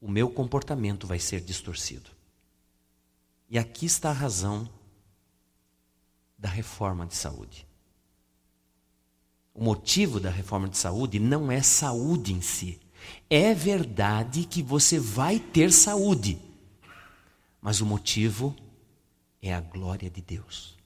o 0.00 0.08
meu 0.08 0.30
comportamento 0.30 1.06
vai 1.06 1.18
ser 1.18 1.40
distorcido. 1.40 2.10
E 3.48 3.58
aqui 3.58 3.86
está 3.86 4.10
a 4.10 4.14
razão 4.14 4.68
da 6.38 6.48
reforma 6.48 7.06
de 7.06 7.14
saúde. 7.14 7.66
O 9.54 9.62
motivo 9.62 10.18
da 10.18 10.30
reforma 10.30 10.68
de 10.68 10.78
saúde 10.78 11.18
não 11.18 11.50
é 11.50 11.62
saúde 11.62 12.32
em 12.32 12.40
si. 12.40 12.80
É 13.28 13.52
verdade 13.52 14.44
que 14.44 14.62
você 14.62 14.98
vai 14.98 15.38
ter 15.38 15.72
saúde, 15.72 16.38
mas 17.60 17.80
o 17.80 17.86
motivo 17.86 18.54
é 19.40 19.52
a 19.52 19.60
glória 19.60 20.08
de 20.08 20.22
Deus. 20.22 20.76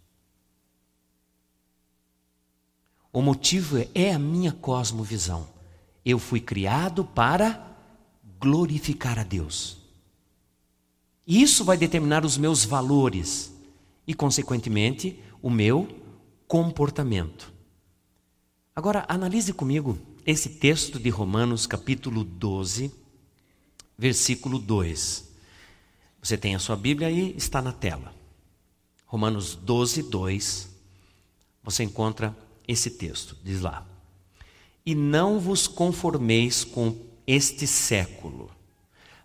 O 3.12 3.23
motivo 3.23 3.78
é 3.94 4.12
a 4.12 4.18
minha 4.18 4.52
cosmovisão. 4.52 5.49
Eu 6.04 6.18
fui 6.18 6.40
criado 6.40 7.04
para 7.04 7.76
glorificar 8.38 9.18
a 9.18 9.23
Deus. 9.23 9.78
Isso 11.26 11.64
vai 11.64 11.76
determinar 11.76 12.25
os 12.25 12.37
meus 12.37 12.64
valores 12.64 13.52
e, 14.06 14.14
consequentemente, 14.14 15.20
o 15.42 15.50
meu 15.50 15.88
comportamento. 16.46 17.56
Agora, 18.76 19.06
analise 19.09 19.54
comigo 19.54 19.99
esse 20.26 20.50
texto 20.50 20.99
de 20.99 21.09
Romanos, 21.09 21.66
capítulo 21.66 22.23
12, 22.23 22.92
versículo 23.97 24.59
2. 24.59 25.25
Você 26.23 26.37
tem 26.37 26.54
a 26.54 26.59
sua 26.59 26.76
Bíblia 26.76 27.09
aí, 27.09 27.35
está 27.38 27.62
na 27.62 27.73
tela. 27.73 28.14
Romanos 29.06 29.54
12, 29.54 30.02
2. 30.02 30.68
Você 31.64 31.85
encontra 31.85 32.37
esse 32.68 32.90
texto, 32.90 33.35
diz 33.42 33.62
lá: 33.62 33.87
E 34.85 34.95
não 34.95 35.40
vos 35.40 35.66
conformeis 35.66 36.62
com 36.62 36.95
este 37.26 37.66
século, 37.66 38.50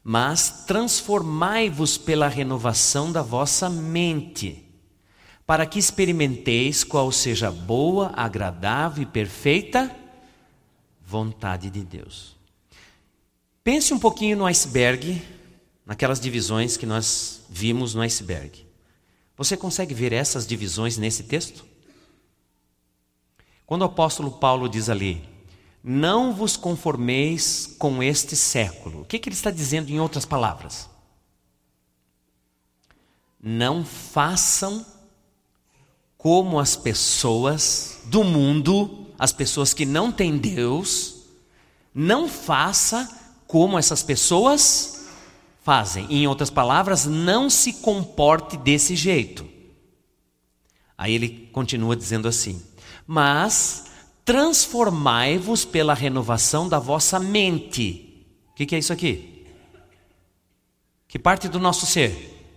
mas 0.02 0.64
transformai-vos 0.66 1.98
pela 1.98 2.30
renovação 2.30 3.12
da 3.12 3.22
vossa 3.22 3.70
mente 3.70 4.71
para 5.52 5.66
que 5.66 5.78
experimenteis 5.78 6.82
qual 6.82 7.12
seja 7.12 7.50
a 7.50 7.52
boa, 7.52 8.14
agradável 8.16 9.04
e 9.04 9.06
perfeita 9.06 9.94
vontade 11.06 11.70
de 11.70 11.84
Deus. 11.84 12.38
Pense 13.62 13.94
um 13.94 14.00
pouquinho 14.00 14.38
no 14.38 14.46
iceberg, 14.46 15.22
naquelas 15.86 16.22
divisões 16.22 16.78
que 16.78 16.86
nós 16.86 17.42
vimos 17.50 17.94
no 17.94 18.02
iceberg. 18.02 18.66
Você 19.36 19.58
consegue 19.58 19.94
ver 19.94 20.14
essas 20.14 20.48
divisões 20.48 20.98
nesse 20.98 21.24
texto? 21.24 21.66
Quando 23.66 23.82
o 23.82 23.88
apóstolo 23.88 24.32
Paulo 24.32 24.70
diz 24.70 24.88
ali, 24.88 25.22
não 25.84 26.34
vos 26.34 26.56
conformeis 26.56 27.76
com 27.78 28.02
este 28.02 28.38
século, 28.38 29.02
o 29.02 29.06
que, 29.06 29.20
que 29.20 29.28
ele 29.28 29.36
está 29.36 29.52
dizendo 29.52 29.90
em 29.90 30.00
outras 30.00 30.24
palavras? 30.24 30.90
Não 33.38 33.84
façam 33.84 34.86
como 36.22 36.60
as 36.60 36.76
pessoas 36.76 37.98
do 38.06 38.24
mundo, 38.24 39.08
as 39.18 39.34
pessoas 39.34 39.74
que 39.74 39.88
não 39.88 40.12
têm 40.12 40.38
Deus, 40.38 41.24
não 41.96 42.30
faça 42.30 43.10
como 43.48 43.80
essas 43.80 44.04
pessoas 44.04 45.08
fazem. 45.64 46.06
Em 46.12 46.28
outras 46.28 46.52
palavras, 46.52 47.08
não 47.08 47.50
se 47.50 47.74
comporte 47.74 48.56
desse 48.56 48.96
jeito. 48.96 49.50
Aí 50.96 51.16
ele 51.16 51.50
continua 51.52 51.96
dizendo 51.96 52.28
assim: 52.28 52.62
Mas 53.08 53.86
transformai-vos 54.24 55.66
pela 55.66 55.96
renovação 55.96 56.70
da 56.70 56.78
vossa 56.78 57.20
mente. 57.20 58.28
O 58.52 58.54
que, 58.54 58.68
que 58.68 58.76
é 58.76 58.80
isso 58.80 58.94
aqui? 58.94 59.44
Que 61.08 61.18
parte 61.18 61.50
do 61.50 61.60
nosso 61.60 61.88
ser? 61.88 62.48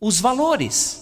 Os 0.00 0.20
valores. 0.20 1.01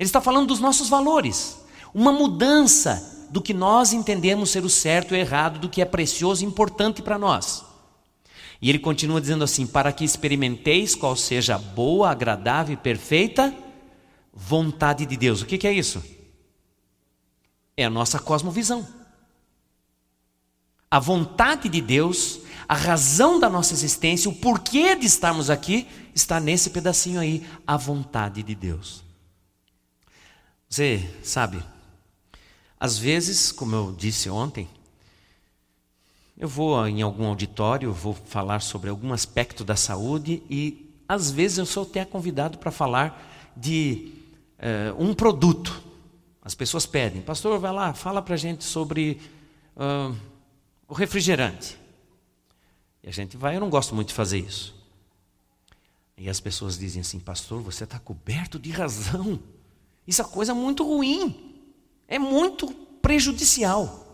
Ele 0.00 0.08
está 0.08 0.18
falando 0.18 0.46
dos 0.46 0.60
nossos 0.60 0.88
valores. 0.88 1.60
Uma 1.92 2.10
mudança 2.10 3.28
do 3.28 3.42
que 3.42 3.52
nós 3.52 3.92
entendemos 3.92 4.48
ser 4.48 4.64
o 4.64 4.70
certo 4.70 5.14
e 5.14 5.18
o 5.18 5.20
errado, 5.20 5.58
do 5.58 5.68
que 5.68 5.82
é 5.82 5.84
precioso 5.84 6.42
e 6.42 6.46
importante 6.46 7.02
para 7.02 7.18
nós. 7.18 7.62
E 8.62 8.70
ele 8.70 8.78
continua 8.78 9.20
dizendo 9.20 9.44
assim: 9.44 9.66
para 9.66 9.92
que 9.92 10.02
experimenteis 10.02 10.94
qual 10.94 11.14
seja 11.14 11.56
a 11.56 11.58
boa, 11.58 12.10
agradável 12.10 12.72
e 12.72 12.78
perfeita 12.78 13.54
vontade 14.32 15.04
de 15.04 15.18
Deus. 15.18 15.42
O 15.42 15.46
que, 15.46 15.58
que 15.58 15.66
é 15.66 15.72
isso? 15.72 16.02
É 17.76 17.84
a 17.84 17.90
nossa 17.90 18.18
cosmovisão. 18.18 18.88
A 20.90 20.98
vontade 20.98 21.68
de 21.68 21.80
Deus, 21.82 22.40
a 22.66 22.74
razão 22.74 23.38
da 23.38 23.50
nossa 23.50 23.74
existência, 23.74 24.30
o 24.30 24.34
porquê 24.34 24.96
de 24.96 25.04
estarmos 25.04 25.50
aqui, 25.50 25.86
está 26.14 26.40
nesse 26.40 26.70
pedacinho 26.70 27.20
aí, 27.20 27.46
a 27.66 27.76
vontade 27.76 28.42
de 28.42 28.54
Deus. 28.54 29.09
Você 30.70 31.04
sabe, 31.24 31.60
às 32.78 32.96
vezes, 32.96 33.50
como 33.50 33.74
eu 33.74 33.92
disse 33.92 34.30
ontem, 34.30 34.68
eu 36.38 36.46
vou 36.46 36.86
em 36.86 37.02
algum 37.02 37.26
auditório, 37.26 37.92
vou 37.92 38.14
falar 38.14 38.60
sobre 38.60 38.88
algum 38.88 39.12
aspecto 39.12 39.64
da 39.64 39.74
saúde 39.74 40.44
e 40.48 40.88
às 41.08 41.32
vezes 41.32 41.58
eu 41.58 41.66
sou 41.66 41.82
até 41.82 42.04
convidado 42.04 42.56
para 42.58 42.70
falar 42.70 43.52
de 43.56 44.12
uh, 44.60 45.04
um 45.04 45.12
produto. 45.12 45.82
As 46.40 46.54
pessoas 46.54 46.86
pedem, 46.86 47.20
pastor, 47.20 47.58
vai 47.58 47.72
lá, 47.72 47.92
fala 47.92 48.22
para 48.22 48.34
a 48.34 48.38
gente 48.38 48.62
sobre 48.62 49.20
uh, 49.76 50.16
o 50.86 50.94
refrigerante. 50.94 51.76
E 53.02 53.08
a 53.08 53.12
gente 53.12 53.36
vai, 53.36 53.56
eu 53.56 53.60
não 53.60 53.70
gosto 53.70 53.92
muito 53.92 54.08
de 54.08 54.14
fazer 54.14 54.38
isso. 54.38 54.72
E 56.16 56.30
as 56.30 56.38
pessoas 56.38 56.78
dizem 56.78 57.00
assim, 57.00 57.18
pastor, 57.18 57.60
você 57.60 57.82
está 57.82 57.98
coberto 57.98 58.56
de 58.56 58.70
razão. 58.70 59.40
Isso 60.10 60.20
é 60.20 60.24
coisa 60.26 60.52
muito 60.54 60.84
ruim, 60.84 61.54
é 62.06 62.18
muito 62.18 62.70
prejudicial 63.00 64.10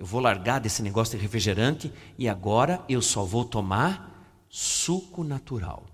eu 0.00 0.06
vou 0.06 0.18
largar 0.18 0.58
desse 0.60 0.82
negócio 0.82 1.18
de 1.18 1.22
refrigerante 1.22 1.92
e 2.18 2.26
agora 2.26 2.82
eu 2.88 3.02
só 3.02 3.22
vou 3.22 3.44
tomar 3.44 4.26
suco 4.48 5.22
natural. 5.22 5.84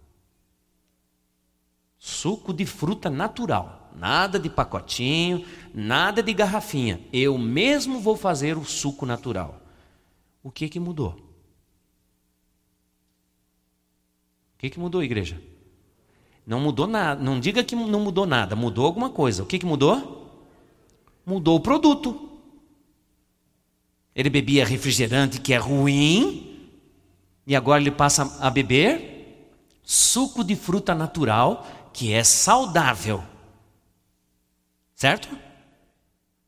Suco 1.98 2.54
de 2.54 2.64
fruta 2.64 3.10
natural, 3.10 3.90
nada 3.96 4.38
de 4.38 4.48
pacotinho, 4.48 5.44
nada 5.74 6.22
de 6.22 6.32
garrafinha. 6.32 7.00
Eu 7.12 7.36
mesmo 7.36 7.98
vou 7.98 8.16
fazer 8.16 8.56
o 8.56 8.64
suco 8.64 9.04
natural. 9.04 9.60
O 10.40 10.52
que 10.52 10.68
que 10.68 10.78
mudou? 10.78 11.10
O 14.54 14.58
que 14.58 14.70
que 14.70 14.78
mudou, 14.78 15.02
igreja? 15.02 15.42
Não 16.46 16.60
mudou 16.60 16.86
nada. 16.86 17.20
Não 17.22 17.40
diga 17.40 17.64
que 17.64 17.74
não 17.74 18.00
mudou 18.00 18.24
nada. 18.24 18.54
Mudou 18.54 18.86
alguma 18.86 19.10
coisa. 19.10 19.42
O 19.42 19.46
que 19.46 19.58
que 19.58 19.66
mudou? 19.66 20.30
Mudou 21.26 21.56
o 21.56 21.60
produto. 21.60 22.30
Ele 24.14 24.30
bebia 24.30 24.64
refrigerante 24.64 25.40
que 25.40 25.52
é 25.52 25.58
ruim, 25.58 26.70
e 27.46 27.54
agora 27.54 27.80
ele 27.80 27.90
passa 27.90 28.38
a 28.40 28.48
beber 28.48 29.14
suco 29.82 30.42
de 30.42 30.56
fruta 30.56 30.94
natural 30.94 31.66
que 31.92 32.12
é 32.12 32.24
saudável. 32.24 33.22
Certo? 34.94 35.28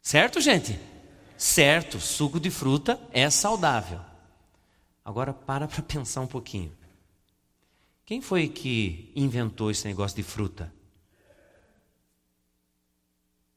Certo, 0.01 0.41
gente? 0.41 0.79
Certo, 1.37 2.01
suco 2.01 2.41
de 2.41 2.51
fruta 2.51 2.99
é 3.13 3.29
saudável. 3.31 4.01
Agora 5.05 5.33
para 5.33 5.69
para 5.69 5.83
pensar 5.83 6.23
um 6.23 6.27
pouquinho. 6.27 6.73
Quem 8.09 8.23
foi 8.23 8.49
que 8.49 9.13
inventou 9.15 9.71
esse 9.71 9.87
negócio 9.87 10.17
de 10.17 10.23
fruta? 10.23 10.73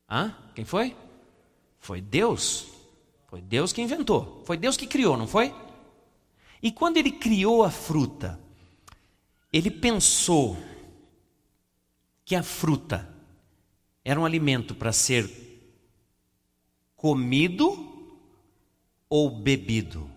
Hã? 0.10 0.36
Quem 0.54 0.66
foi? 0.66 0.94
Foi 1.80 2.02
Deus. 2.02 2.68
Foi 3.30 3.42
Deus 3.42 3.72
que 3.72 3.82
inventou, 3.82 4.44
foi 4.46 4.58
Deus 4.58 4.76
que 4.76 4.86
criou, 4.86 5.16
não 5.16 5.26
foi? 5.26 5.56
E 6.62 6.70
quando 6.70 6.98
ele 6.98 7.14
criou 7.14 7.64
a 7.64 7.72
fruta, 7.72 8.38
ele 9.54 9.72
pensou 9.72 10.58
que 12.26 12.36
a 12.36 12.44
fruta 12.44 13.08
era 14.04 14.20
um 14.20 14.26
alimento 14.26 14.76
para 14.76 14.92
ser 14.92 15.32
comido 16.98 18.20
ou 19.08 19.30
bebido? 19.30 20.12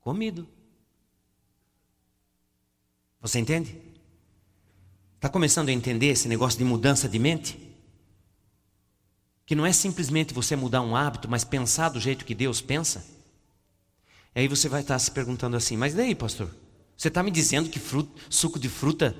Comido. 0.00 0.59
Você 3.20 3.38
entende? 3.38 3.76
Está 5.16 5.28
começando 5.28 5.68
a 5.68 5.72
entender 5.72 6.06
esse 6.06 6.28
negócio 6.28 6.58
de 6.58 6.64
mudança 6.64 7.08
de 7.08 7.18
mente? 7.18 7.70
que 9.50 9.56
não 9.56 9.66
é 9.66 9.72
simplesmente 9.72 10.32
você 10.32 10.54
mudar 10.54 10.80
um 10.80 10.94
hábito, 10.94 11.28
mas 11.28 11.42
pensar 11.42 11.88
do 11.88 11.98
jeito 11.98 12.24
que 12.24 12.36
Deus 12.36 12.60
pensa. 12.60 13.04
E 14.32 14.38
aí 14.38 14.46
você 14.46 14.68
vai 14.68 14.82
estar 14.82 14.96
se 15.00 15.10
perguntando 15.10 15.56
assim: 15.56 15.76
mas 15.76 15.92
daí, 15.92 16.14
pastor? 16.14 16.54
Você 16.96 17.08
está 17.08 17.20
me 17.20 17.32
dizendo 17.32 17.68
que 17.68 17.80
fruto, 17.80 18.12
suco 18.30 18.60
de 18.60 18.68
fruta 18.68 19.12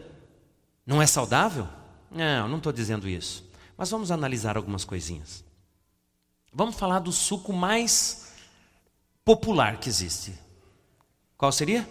não 0.86 1.02
é 1.02 1.06
saudável? 1.08 1.66
Não, 2.08 2.46
não 2.46 2.58
estou 2.58 2.72
dizendo 2.72 3.08
isso. 3.08 3.44
Mas 3.76 3.90
vamos 3.90 4.12
analisar 4.12 4.56
algumas 4.56 4.84
coisinhas. 4.84 5.42
Vamos 6.52 6.76
falar 6.76 7.00
do 7.00 7.10
suco 7.10 7.52
mais 7.52 8.32
popular 9.24 9.80
que 9.80 9.88
existe. 9.88 10.32
Qual 11.36 11.50
seria? 11.50 11.88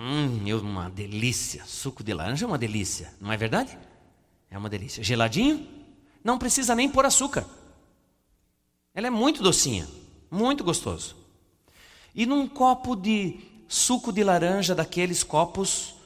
Hum, 0.00 0.44
uma 0.60 0.88
delícia. 0.88 1.64
Suco 1.66 2.04
de 2.04 2.14
laranja 2.14 2.44
é 2.44 2.48
uma 2.48 2.56
delícia, 2.56 3.12
não 3.20 3.32
é 3.32 3.36
verdade? 3.36 3.76
É 4.48 4.56
uma 4.56 4.68
delícia. 4.68 5.02
Geladinho? 5.02 5.66
Não 6.22 6.38
precisa 6.38 6.72
nem 6.72 6.88
pôr 6.88 7.04
açúcar. 7.04 7.44
Ela 8.94 9.08
é 9.08 9.10
muito 9.10 9.42
docinha, 9.42 9.88
muito 10.30 10.62
gostoso. 10.62 11.16
E 12.14 12.24
num 12.26 12.46
copo 12.46 12.94
de 12.94 13.40
suco 13.66 14.12
de 14.12 14.22
laranja, 14.22 14.72
daqueles 14.72 15.24
copos 15.24 15.96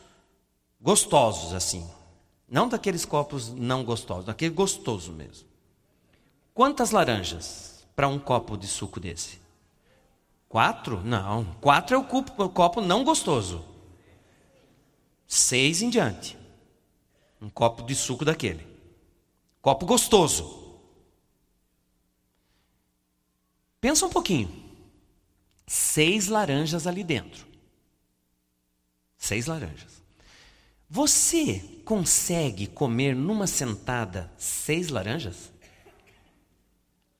gostosos 0.80 1.52
assim. 1.52 1.86
Não 2.48 2.68
daqueles 2.68 3.04
copos 3.04 3.52
não 3.52 3.84
gostosos, 3.84 4.24
daquele 4.24 4.54
gostoso 4.54 5.12
mesmo. 5.12 5.46
Quantas 6.54 6.92
laranjas 6.92 7.84
para 7.94 8.08
um 8.08 8.18
copo 8.18 8.56
de 8.56 8.66
suco 8.66 8.98
desse? 8.98 9.38
Quatro? 10.48 11.02
Não. 11.04 11.44
Quatro 11.60 11.94
é 11.94 11.98
o 11.98 12.04
copo, 12.04 12.80
não 12.80 13.04
gostoso. 13.04 13.71
Seis 15.34 15.80
em 15.80 15.88
diante. 15.88 16.36
Um 17.40 17.48
copo 17.48 17.84
de 17.84 17.94
suco 17.94 18.22
daquele. 18.22 18.66
Copo 19.62 19.86
gostoso. 19.86 20.78
Pensa 23.80 24.04
um 24.04 24.10
pouquinho. 24.10 24.54
Seis 25.66 26.28
laranjas 26.28 26.86
ali 26.86 27.02
dentro. 27.02 27.46
Seis 29.16 29.46
laranjas. 29.46 30.02
Você 30.86 31.80
consegue 31.82 32.66
comer 32.66 33.16
numa 33.16 33.46
sentada 33.46 34.30
seis 34.36 34.90
laranjas? 34.90 35.50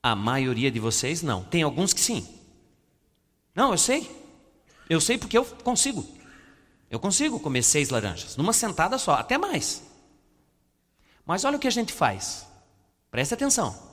A 0.02 0.14
maioria 0.14 0.70
de 0.70 0.78
vocês 0.78 1.22
não. 1.22 1.44
Tem 1.44 1.62
alguns 1.62 1.94
que 1.94 2.00
sim. 2.02 2.28
Não, 3.54 3.72
eu 3.72 3.78
sei. 3.78 4.06
Eu 4.86 5.00
sei 5.00 5.16
porque 5.16 5.38
eu 5.38 5.46
consigo. 5.46 6.06
Eu 6.92 7.00
consigo 7.00 7.40
comer 7.40 7.62
seis 7.62 7.88
laranjas 7.88 8.36
numa 8.36 8.52
sentada 8.52 8.98
só, 8.98 9.14
até 9.14 9.38
mais. 9.38 9.82
Mas 11.24 11.42
olha 11.42 11.56
o 11.56 11.58
que 11.58 11.66
a 11.66 11.70
gente 11.70 11.90
faz. 11.90 12.46
Preste 13.10 13.32
atenção. 13.32 13.90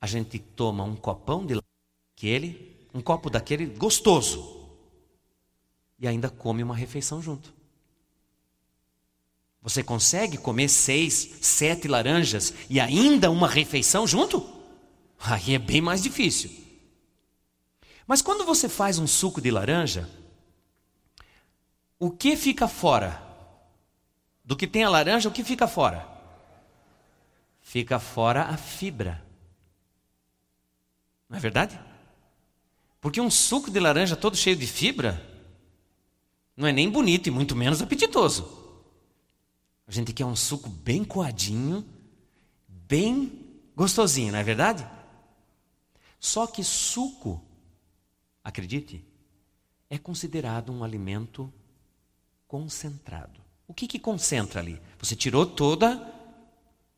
A 0.00 0.06
gente 0.06 0.38
toma 0.38 0.84
um 0.84 0.96
copão 0.96 1.44
de 1.44 1.60
aquele, 2.14 2.88
um 2.94 3.02
copo 3.02 3.28
daquele 3.28 3.66
gostoso. 3.66 4.66
E 5.98 6.08
ainda 6.08 6.30
come 6.30 6.62
uma 6.62 6.74
refeição 6.74 7.20
junto. 7.20 7.52
Você 9.60 9.82
consegue 9.82 10.38
comer 10.38 10.70
seis, 10.70 11.36
sete 11.42 11.86
laranjas 11.88 12.54
e 12.70 12.80
ainda 12.80 13.30
uma 13.30 13.48
refeição 13.48 14.06
junto? 14.06 14.48
Aí 15.18 15.56
é 15.56 15.58
bem 15.58 15.82
mais 15.82 16.02
difícil. 16.02 16.50
Mas 18.06 18.22
quando 18.22 18.46
você 18.46 18.66
faz 18.66 18.98
um 18.98 19.06
suco 19.06 19.42
de 19.42 19.50
laranja, 19.50 20.08
o 21.98 22.10
que 22.10 22.36
fica 22.36 22.68
fora? 22.68 23.22
Do 24.44 24.56
que 24.56 24.66
tem 24.66 24.84
a 24.84 24.88
laranja, 24.88 25.28
o 25.28 25.32
que 25.32 25.42
fica 25.42 25.66
fora? 25.66 26.06
Fica 27.60 27.98
fora 27.98 28.44
a 28.44 28.56
fibra. 28.56 29.24
Não 31.28 31.36
é 31.36 31.40
verdade? 31.40 31.78
Porque 33.00 33.20
um 33.20 33.30
suco 33.30 33.70
de 33.70 33.80
laranja 33.80 34.16
todo 34.16 34.36
cheio 34.36 34.56
de 34.56 34.66
fibra 34.66 35.20
não 36.56 36.66
é 36.66 36.72
nem 36.72 36.88
bonito 36.88 37.26
e 37.26 37.30
muito 37.30 37.54
menos 37.54 37.82
apetitoso. 37.82 38.64
A 39.86 39.92
gente 39.92 40.12
quer 40.12 40.24
um 40.24 40.36
suco 40.36 40.68
bem 40.68 41.04
coadinho, 41.04 41.84
bem 42.68 43.46
gostosinho, 43.74 44.32
não 44.32 44.38
é 44.38 44.42
verdade? 44.42 44.88
Só 46.18 46.46
que 46.46 46.64
suco, 46.64 47.44
acredite, 48.42 49.04
é 49.88 49.98
considerado 49.98 50.72
um 50.72 50.82
alimento 50.82 51.52
concentrado. 52.46 53.40
O 53.68 53.74
que, 53.74 53.86
que 53.86 53.98
concentra 53.98 54.60
ali? 54.60 54.80
Você 54.98 55.16
tirou 55.16 55.44
toda, 55.44 55.96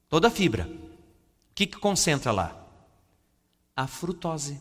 toda 0.08 0.28
a 0.28 0.30
fibra. 0.30 0.68
O 1.50 1.54
que, 1.54 1.66
que 1.66 1.78
concentra 1.78 2.30
lá? 2.30 2.56
A 3.74 3.86
frutose. 3.86 4.60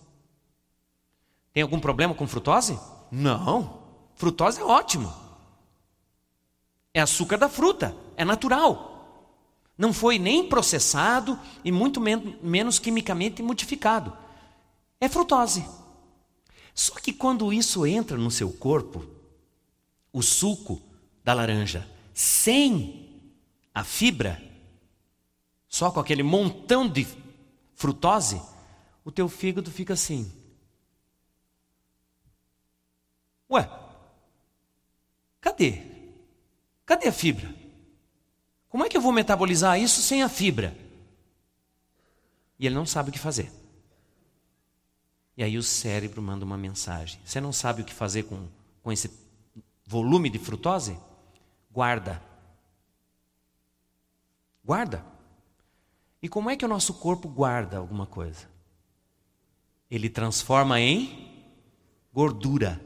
Tem 1.53 1.63
algum 1.63 1.79
problema 1.79 2.13
com 2.13 2.27
frutose? 2.27 2.79
Não. 3.11 3.81
Frutose 4.15 4.61
é 4.61 4.63
ótimo. 4.63 5.13
É 6.93 7.01
açúcar 7.01 7.37
da 7.37 7.49
fruta, 7.49 7.95
é 8.15 8.23
natural. 8.23 8.95
Não 9.77 9.93
foi 9.93 10.17
nem 10.17 10.47
processado 10.47 11.39
e 11.63 11.71
muito 11.71 12.01
men 12.01 12.37
menos 12.41 12.79
quimicamente 12.79 13.43
modificado. 13.43 14.11
É 14.99 15.07
frutose. 15.07 15.67
Só 16.73 16.95
que 16.95 17.13
quando 17.13 17.53
isso 17.53 17.85
entra 17.85 18.17
no 18.17 18.31
seu 18.31 18.51
corpo, 18.51 19.05
o 20.17 20.23
suco 20.23 20.81
da 21.23 21.31
laranja, 21.31 21.87
sem 22.11 23.23
a 23.71 23.83
fibra, 23.83 24.41
só 25.67 25.91
com 25.91 25.99
aquele 25.99 26.23
montão 26.23 26.89
de 26.89 27.05
frutose, 27.75 28.41
o 29.05 29.11
teu 29.11 29.29
fígado 29.29 29.69
fica 29.69 29.93
assim. 29.93 30.31
Ué, 33.47 33.69
cadê? 35.39 35.83
Cadê 36.83 37.09
a 37.09 37.13
fibra? 37.13 37.53
Como 38.69 38.83
é 38.83 38.89
que 38.89 38.97
eu 38.97 39.01
vou 39.01 39.11
metabolizar 39.11 39.79
isso 39.79 40.01
sem 40.01 40.23
a 40.23 40.29
fibra? 40.29 40.75
E 42.57 42.65
ele 42.65 42.73
não 42.73 42.87
sabe 42.87 43.11
o 43.11 43.13
que 43.13 43.19
fazer. 43.19 43.51
E 45.37 45.43
aí 45.43 45.59
o 45.59 45.63
cérebro 45.63 46.23
manda 46.23 46.43
uma 46.43 46.57
mensagem. 46.57 47.19
Você 47.23 47.39
não 47.39 47.53
sabe 47.53 47.83
o 47.83 47.85
que 47.85 47.93
fazer 47.93 48.23
com, 48.23 48.47
com 48.81 48.91
esse 48.91 49.26
volume 49.87 50.29
de 50.29 50.37
frutose? 50.37 50.99
Guarda. 51.71 52.21
Guarda. 54.63 55.03
E 56.21 56.27
como 56.27 56.49
é 56.49 56.57
que 56.57 56.65
o 56.65 56.67
nosso 56.67 56.95
corpo 56.95 57.29
guarda 57.29 57.77
alguma 57.77 58.05
coisa? 58.05 58.49
Ele 59.89 60.09
transforma 60.09 60.79
em 60.79 61.55
gordura. 62.13 62.81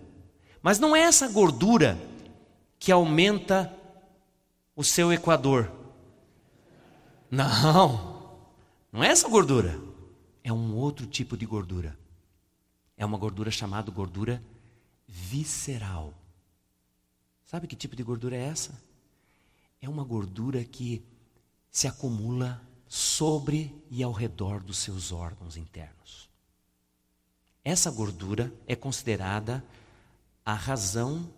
Mas 0.62 0.78
não 0.78 0.96
é 0.96 1.02
essa 1.02 1.28
gordura 1.28 1.98
que 2.78 2.92
aumenta 2.92 3.76
o 4.76 4.84
seu 4.84 5.12
equador. 5.12 5.72
Não, 7.32 8.40
não 8.92 9.04
é 9.04 9.08
essa 9.08 9.28
gordura. 9.28 9.82
É 10.44 10.54
um 10.54 10.76
outro 10.76 11.08
tipo 11.08 11.36
de 11.36 11.46
gordura. 11.46 11.98
É 12.96 13.06
uma 13.06 13.18
gordura 13.18 13.50
chamada 13.50 13.90
gordura 13.90 14.44
visceral. 15.08 16.14
Sabe 17.52 17.68
que 17.68 17.76
tipo 17.76 17.98
de 17.98 18.02
gordura 18.02 18.34
é 18.34 18.46
essa? 18.46 18.82
É 19.82 19.90
uma 19.90 20.06
gordura 20.06 20.64
que 20.64 21.04
se 21.70 21.86
acumula 21.86 22.66
sobre 22.88 23.76
e 23.90 24.02
ao 24.02 24.14
redor 24.14 24.64
dos 24.64 24.78
seus 24.78 25.12
órgãos 25.12 25.58
internos. 25.58 26.30
Essa 27.62 27.92
gordura 27.92 28.54
é 28.66 28.74
considerada 28.74 29.62
a 30.46 30.54
razão 30.54 31.30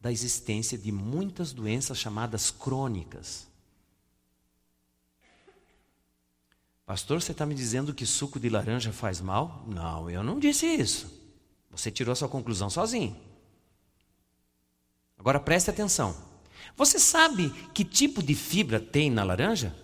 da 0.00 0.12
existência 0.12 0.78
de 0.78 0.92
muitas 0.92 1.52
doenças 1.52 1.98
chamadas 1.98 2.52
crônicas. 2.52 3.48
Pastor, 6.86 7.20
você 7.20 7.32
está 7.32 7.44
me 7.44 7.56
dizendo 7.56 7.92
que 7.92 8.06
suco 8.06 8.38
de 8.38 8.48
laranja 8.48 8.92
faz 8.92 9.20
mal? 9.20 9.64
Não, 9.66 10.08
eu 10.08 10.22
não 10.22 10.38
disse 10.38 10.64
isso. 10.64 11.10
Você 11.72 11.90
tirou 11.90 12.12
a 12.12 12.14
sua 12.14 12.28
conclusão 12.28 12.70
sozinho. 12.70 13.25
Agora 15.18 15.40
preste 15.40 15.70
atenção. 15.70 16.14
Você 16.76 16.98
sabe 16.98 17.50
que 17.72 17.84
tipo 17.84 18.22
de 18.22 18.34
fibra 18.34 18.78
tem 18.78 19.10
na 19.10 19.24
laranja? 19.24 19.74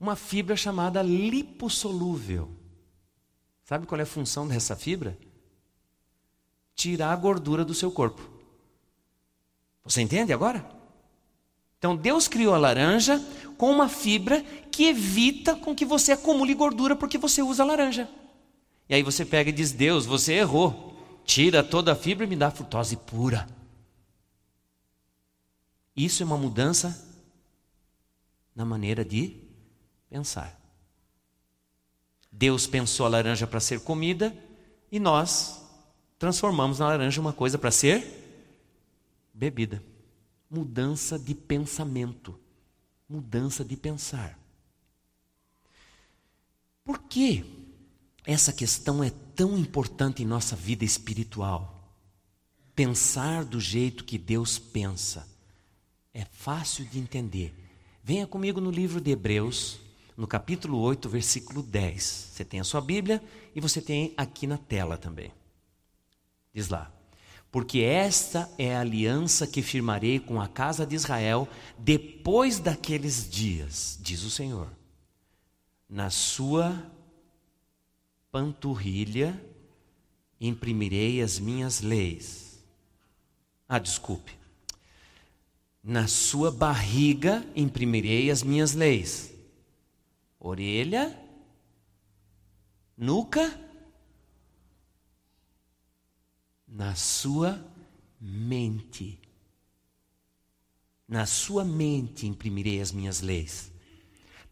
Uma 0.00 0.16
fibra 0.16 0.56
chamada 0.56 1.02
lipossolúvel. 1.02 2.50
Sabe 3.64 3.86
qual 3.86 3.98
é 3.98 4.02
a 4.02 4.06
função 4.06 4.48
dessa 4.48 4.74
fibra? 4.74 5.18
Tirar 6.74 7.12
a 7.12 7.16
gordura 7.16 7.64
do 7.64 7.74
seu 7.74 7.90
corpo. 7.90 8.22
Você 9.84 10.00
entende 10.00 10.32
agora? 10.32 10.66
Então 11.78 11.96
Deus 11.96 12.26
criou 12.28 12.54
a 12.54 12.58
laranja 12.58 13.22
com 13.56 13.70
uma 13.70 13.88
fibra 13.88 14.42
que 14.72 14.84
evita 14.86 15.54
com 15.54 15.74
que 15.74 15.84
você 15.84 16.12
acumule 16.12 16.54
gordura 16.54 16.96
porque 16.96 17.18
você 17.18 17.42
usa 17.42 17.62
a 17.62 17.66
laranja. 17.66 18.08
E 18.88 18.94
aí 18.94 19.02
você 19.02 19.24
pega 19.24 19.50
e 19.50 19.52
diz: 19.52 19.72
Deus, 19.72 20.06
você 20.06 20.34
errou. 20.34 20.86
Tira 21.24 21.62
toda 21.62 21.92
a 21.92 21.96
fibra 21.96 22.24
e 22.24 22.28
me 22.28 22.36
dá 22.36 22.50
frutose 22.50 22.96
pura. 22.96 23.46
Isso 25.98 26.22
é 26.22 26.26
uma 26.26 26.36
mudança 26.36 26.96
na 28.54 28.64
maneira 28.64 29.04
de 29.04 29.36
pensar. 30.08 30.56
Deus 32.30 32.68
pensou 32.68 33.04
a 33.04 33.08
laranja 33.08 33.48
para 33.48 33.58
ser 33.58 33.80
comida 33.80 34.32
e 34.92 35.00
nós 35.00 35.60
transformamos 36.16 36.78
na 36.78 36.86
laranja 36.86 37.20
uma 37.20 37.32
coisa 37.32 37.58
para 37.58 37.72
ser 37.72 38.06
bebida. 39.34 39.82
Mudança 40.48 41.18
de 41.18 41.34
pensamento. 41.34 42.38
Mudança 43.08 43.64
de 43.64 43.76
pensar. 43.76 44.38
Por 46.84 47.00
que 47.02 47.44
essa 48.24 48.52
questão 48.52 49.02
é 49.02 49.10
tão 49.34 49.58
importante 49.58 50.22
em 50.22 50.26
nossa 50.26 50.54
vida 50.54 50.84
espiritual? 50.84 51.92
Pensar 52.72 53.44
do 53.44 53.58
jeito 53.58 54.04
que 54.04 54.16
Deus 54.16 54.60
pensa. 54.60 55.37
É 56.18 56.24
fácil 56.32 56.84
de 56.84 56.98
entender. 56.98 57.54
Venha 58.02 58.26
comigo 58.26 58.60
no 58.60 58.72
livro 58.72 59.00
de 59.00 59.12
Hebreus, 59.12 59.78
no 60.16 60.26
capítulo 60.26 60.76
8, 60.80 61.08
versículo 61.08 61.62
10. 61.62 62.02
Você 62.02 62.44
tem 62.44 62.58
a 62.58 62.64
sua 62.64 62.80
Bíblia 62.80 63.22
e 63.54 63.60
você 63.60 63.80
tem 63.80 64.14
aqui 64.16 64.44
na 64.44 64.58
tela 64.58 64.98
também. 64.98 65.30
Diz 66.52 66.70
lá: 66.70 66.92
porque 67.52 67.78
esta 67.82 68.52
é 68.58 68.74
a 68.74 68.80
aliança 68.80 69.46
que 69.46 69.62
firmarei 69.62 70.18
com 70.18 70.40
a 70.40 70.48
casa 70.48 70.84
de 70.84 70.96
Israel 70.96 71.48
depois 71.78 72.58
daqueles 72.58 73.30
dias, 73.30 73.96
diz 74.02 74.24
o 74.24 74.30
Senhor. 74.30 74.68
Na 75.88 76.10
sua 76.10 76.84
panturrilha 78.32 79.40
imprimirei 80.40 81.22
as 81.22 81.38
minhas 81.38 81.80
leis. 81.80 82.58
Ah, 83.68 83.78
desculpe. 83.78 84.37
Na 85.88 86.06
sua 86.06 86.50
barriga 86.50 87.42
imprimirei 87.56 88.30
as 88.30 88.42
minhas 88.42 88.74
leis. 88.74 89.32
Orelha, 90.38 91.18
nuca 92.94 93.58
na 96.66 96.94
sua 96.94 97.58
mente. 98.20 99.18
Na 101.08 101.24
sua 101.24 101.64
mente 101.64 102.26
imprimirei 102.26 102.82
as 102.82 102.92
minhas 102.92 103.22
leis. 103.22 103.72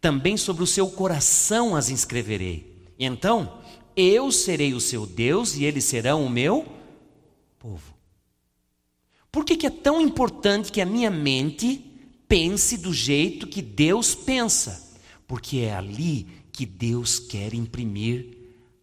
Também 0.01 0.39
sobre 0.39 0.63
o 0.63 0.67
seu 0.67 0.91
coração 0.91 1.77
as 1.77 1.91
inscreverei. 1.91 2.83
Então 2.99 3.63
eu 3.95 4.33
serei 4.33 4.73
o 4.73 4.81
seu 4.81 5.07
Deus 5.07 5.55
e 5.55 5.65
eles 5.65 5.85
serão 5.85 6.25
o 6.25 6.31
meu 6.31 6.65
povo. 7.59 7.96
Por 9.37 9.45
que, 9.45 9.55
que 9.55 9.67
é 9.67 9.71
tão 9.71 10.01
importante 10.01 10.73
que 10.73 10.81
a 10.81 10.87
minha 10.87 11.11
mente 11.11 11.85
pense 12.27 12.79
do 12.79 12.91
jeito 12.91 13.47
que 13.47 13.61
Deus 13.61 14.15
pensa? 14.15 14.97
Porque 15.29 15.59
é 15.59 15.77
ali 15.77 16.27
que 16.51 16.65
Deus 16.65 17.19
quer 17.19 17.53
imprimir 17.53 18.35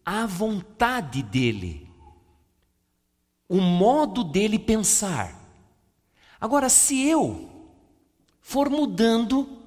a 0.06 0.26
vontade 0.26 1.24
dEle 1.24 1.90
o 3.48 3.60
modo 3.60 4.22
dele 4.22 4.56
pensar. 4.56 5.36
Agora, 6.40 6.68
se 6.68 7.02
eu 7.02 7.50
for 8.40 8.70
mudando 8.70 9.58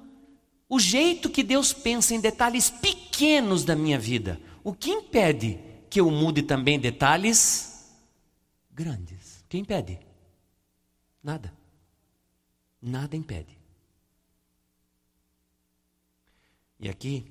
o 0.70 0.80
jeito 0.80 1.28
que 1.28 1.42
Deus 1.42 1.70
pensa 1.70 2.14
em 2.14 2.18
detalhes 2.20 2.70
pequenos 2.70 3.62
da 3.62 3.76
minha 3.76 3.98
vida, 3.98 4.40
o 4.64 4.72
que 4.72 4.88
impede 4.88 5.60
que 5.90 6.00
eu 6.00 6.10
mude 6.10 6.40
também 6.40 6.80
detalhes 6.80 7.92
grandes? 8.72 9.42
O 9.44 9.48
que 9.50 9.58
impede? 9.58 10.07
Nada. 11.28 11.52
Nada 12.80 13.14
impede. 13.14 13.54
E 16.80 16.88
aqui 16.88 17.30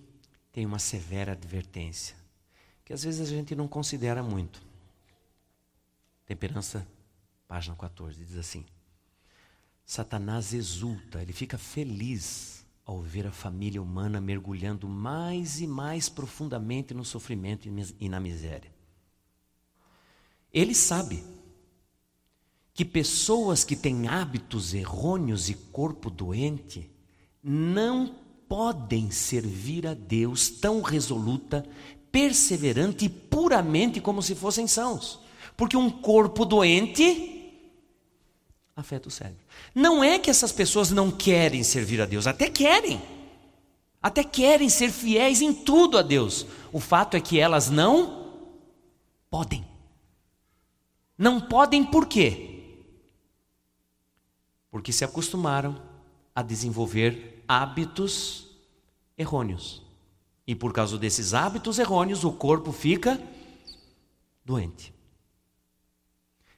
tem 0.52 0.68
uma 0.68 0.78
severa 0.78 1.32
advertência, 1.32 2.16
que 2.86 2.94
às 2.94 3.04
vezes 3.04 3.22
a 3.22 3.26
gente 3.26 3.56
não 3.56 3.68
considera 3.68 4.22
muito. 4.22 4.62
Temperança, 6.28 6.88
página 7.48 7.76
14, 7.76 8.24
diz 8.24 8.36
assim: 8.36 8.64
Satanás 9.84 10.54
exulta, 10.54 11.20
ele 11.20 11.34
fica 11.34 11.58
feliz 11.58 12.64
ao 12.86 13.02
ver 13.02 13.26
a 13.26 13.32
família 13.32 13.82
humana 13.82 14.22
mergulhando 14.22 14.88
mais 14.88 15.60
e 15.60 15.66
mais 15.66 16.08
profundamente 16.08 16.94
no 16.94 17.04
sofrimento 17.04 17.68
e 18.00 18.08
na 18.08 18.20
miséria. 18.20 18.72
Ele 20.54 20.76
sabe 20.76 21.37
que 22.78 22.86
pessoas 22.86 23.64
que 23.64 23.76
têm 23.76 24.08
hábitos 24.08 24.76
errôneos 24.76 25.50
e 25.50 25.56
corpo 25.56 26.12
doente 26.12 26.88
não 27.44 28.14
podem 28.48 29.10
servir 29.10 29.88
a 29.88 29.96
Deus 29.96 30.48
tão 30.48 30.84
resoluta, 30.84 31.68
perseverante 32.12 33.06
e 33.06 33.10
puramente 33.10 34.00
como 34.00 34.22
se 34.22 34.36
fossem 34.36 34.68
sãos. 34.68 35.20
Porque 35.58 35.76
um 35.76 35.90
corpo 35.90 36.46
doente 36.46 37.52
afeta 38.76 39.08
o 39.08 39.12
cérebro. 39.12 39.44
Não 39.74 40.04
é 40.04 40.20
que 40.20 40.30
essas 40.30 40.52
pessoas 40.52 40.92
não 40.92 41.10
querem 41.10 41.64
servir 41.64 42.00
a 42.00 42.06
Deus, 42.06 42.28
até 42.28 42.48
querem. 42.48 43.02
Até 44.00 44.24
querem 44.24 44.70
ser 44.70 44.92
fiéis 44.92 45.42
em 45.42 45.52
tudo 45.52 45.98
a 45.98 46.04
Deus. 46.04 46.46
O 46.72 46.80
fato 46.80 47.18
é 47.18 47.20
que 47.20 47.40
elas 47.40 47.72
não 47.72 48.36
podem. 49.32 49.66
Não 51.18 51.42
podem 51.42 51.84
por 51.84 52.06
quê? 52.06 52.54
Porque 54.78 54.94
se 54.94 55.04
acostumaram 55.04 55.82
a 56.36 56.44
desenvolver 56.44 57.44
hábitos 57.48 58.48
errôneos. 59.18 59.82
E 60.46 60.54
por 60.54 60.72
causa 60.72 61.00
desses 61.00 61.34
hábitos 61.34 61.80
errôneos, 61.80 62.24
o 62.24 62.32
corpo 62.32 62.72
fica 62.72 63.20
doente. 64.46 64.94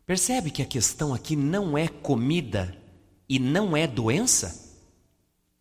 Percebe 0.06 0.52
que 0.52 0.62
a 0.62 0.66
questão 0.66 1.14
aqui 1.14 1.34
não 1.34 1.78
é 1.78 1.88
comida 1.88 2.78
e 3.30 3.40
não 3.40 3.76
é 3.76 3.88
doença? 3.88 4.78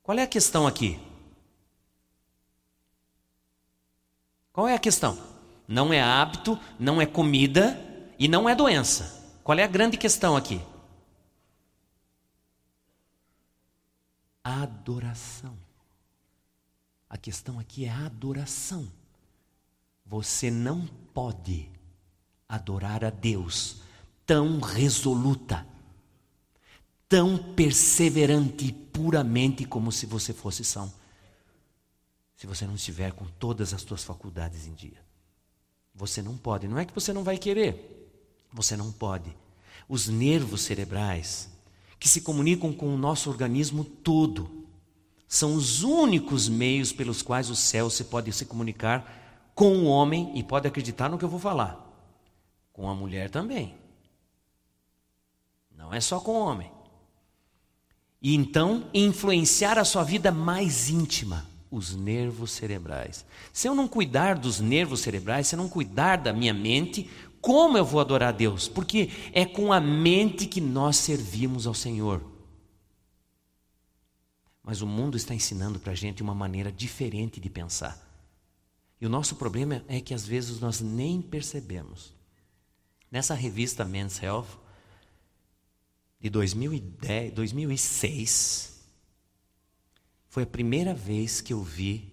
Qual 0.03 0.19
é 0.19 0.23
a 0.23 0.27
questão 0.27 0.67
aqui? 0.67 0.99
Qual 4.53 4.67
é 4.67 4.75
a 4.75 4.81
questão? 4.81 5.17
Não 5.69 5.93
é 5.93 6.03
hábito, 6.03 6.59
não 6.77 7.01
é 7.01 7.07
comida 7.07 7.79
e 8.19 8.27
não 8.27 8.49
é 8.49 8.55
doença. 8.57 9.25
Qual 9.45 9.57
é 9.57 9.63
a 9.63 9.69
grande 9.69 9.97
questão 9.97 10.37
aqui? 10.37 10.61
Adoração. 14.49 15.57
A 17.09 17.17
questão 17.17 17.59
aqui 17.59 17.85
é 17.85 17.91
adoração. 17.91 18.91
Você 20.05 20.51
não 20.51 20.87
pode 21.13 21.71
adorar 22.49 23.05
a 23.05 23.11
Deus 23.11 23.83
tão 24.27 24.61
resoluta, 24.61 25.67
tão 27.09 27.55
perseverante 27.55 28.67
e 28.67 28.73
puramente 28.73 29.65
como 29.65 29.91
se 29.91 30.07
você 30.07 30.33
fosse 30.33 30.65
são. 30.65 30.93
Se 32.37 32.47
você 32.47 32.67
não 32.67 32.75
estiver 32.75 33.13
com 33.13 33.27
todas 33.27 33.75
as 33.75 33.83
suas 33.83 34.05
faculdades 34.05 34.67
em 34.67 34.75
dia. 34.75 35.03
Você 35.95 36.23
não 36.23 36.37
pode. 36.37 36.69
Não 36.69 36.79
é 36.79 36.85
que 36.85 36.95
você 36.95 37.13
não 37.13 37.25
vai 37.25 37.37
querer. 37.37 38.11
Você 38.53 38.77
não 38.77 38.93
pode. 38.93 39.35
Os 39.89 40.09
nervos 40.09 40.63
cerebrais 40.63 41.51
que 41.99 42.09
se 42.09 42.21
comunicam 42.21 42.73
com 42.73 42.95
o 42.95 42.99
nosso 42.99 43.29
organismo 43.29 43.85
todo. 43.85 44.67
São 45.27 45.55
os 45.55 45.83
únicos 45.83 46.49
meios 46.49 46.93
pelos 46.93 47.23
quais 47.23 47.51
o 47.51 47.57
céu 47.57 47.91
se 47.91 48.05
pode 48.05 48.33
se 48.33 48.47
comunicar 48.47 49.51
com 49.55 49.77
o 49.79 49.85
homem 49.85 50.33
e 50.35 50.43
pode 50.43 50.69
acreditar 50.69 51.09
no 51.09 51.19
que 51.19 51.25
eu 51.25 51.29
vou 51.29 51.41
falar. 51.41 51.85
Com 52.73 52.89
a 52.89 52.95
mulher 52.95 53.29
também. 53.29 53.75
Não 55.77 55.93
é 55.93 56.01
só 56.01 56.21
com 56.21 56.33
o 56.33 56.41
homem. 56.41 56.71
E 58.21 58.35
então 58.35 58.89
influenciar 58.93 59.79
a 59.79 59.85
sua 59.85 60.03
vida 60.03 60.33
mais 60.33 60.89
íntima, 60.89 61.47
os 61.71 61.95
nervos 61.95 62.51
cerebrais. 62.51 63.25
Se 63.53 63.69
eu 63.69 63.75
não 63.75 63.87
cuidar 63.87 64.39
dos 64.39 64.61
nervos 64.61 65.01
cerebrais, 65.01 65.47
se 65.47 65.55
eu 65.55 65.59
não 65.59 65.69
cuidar 65.69 66.17
da 66.17 66.33
minha 66.33 66.55
mente, 66.55 67.09
como 67.41 67.79
eu 67.79 67.85
vou 67.85 68.01
adorar 68.01 68.31
a 68.31 68.37
Deus? 68.37 68.69
Porque 68.69 69.11
é 69.33 69.45
com 69.45 69.73
a 69.73 69.81
mente 69.81 70.47
que 70.47 70.61
nós 70.61 70.97
servimos 70.97 71.67
ao 71.67 71.75
Senhor. 71.75 72.25
Mas 74.63 74.83
o 74.83 74.87
mundo 74.87 75.17
está 75.17 75.35
ensinando 75.35 75.79
para 75.79 75.93
a 75.93 75.97
gente 75.97 76.23
uma 76.23 76.35
maneira 76.35 76.71
diferente 76.71 77.41
de 77.41 77.49
pensar. 77.49 78.07
E 79.01 79.07
o 79.07 79.09
nosso 79.09 79.37
problema 79.37 79.85
é 79.89 80.01
que 80.01 80.13
às 80.13 80.27
vezes 80.27 80.61
nós 80.61 80.81
nem 80.81 81.23
percebemos. 81.23 82.13
Nessa 83.11 83.35
revista 83.35 83.85
Men's 83.85 84.23
Health, 84.23 84.59
de 86.21 86.29
2010, 86.29 87.33
2006, 87.33 88.85
foi 90.29 90.43
a 90.43 90.47
primeira 90.47 90.93
vez 90.93 91.41
que 91.41 91.53
eu 91.53 91.63
vi 91.63 92.13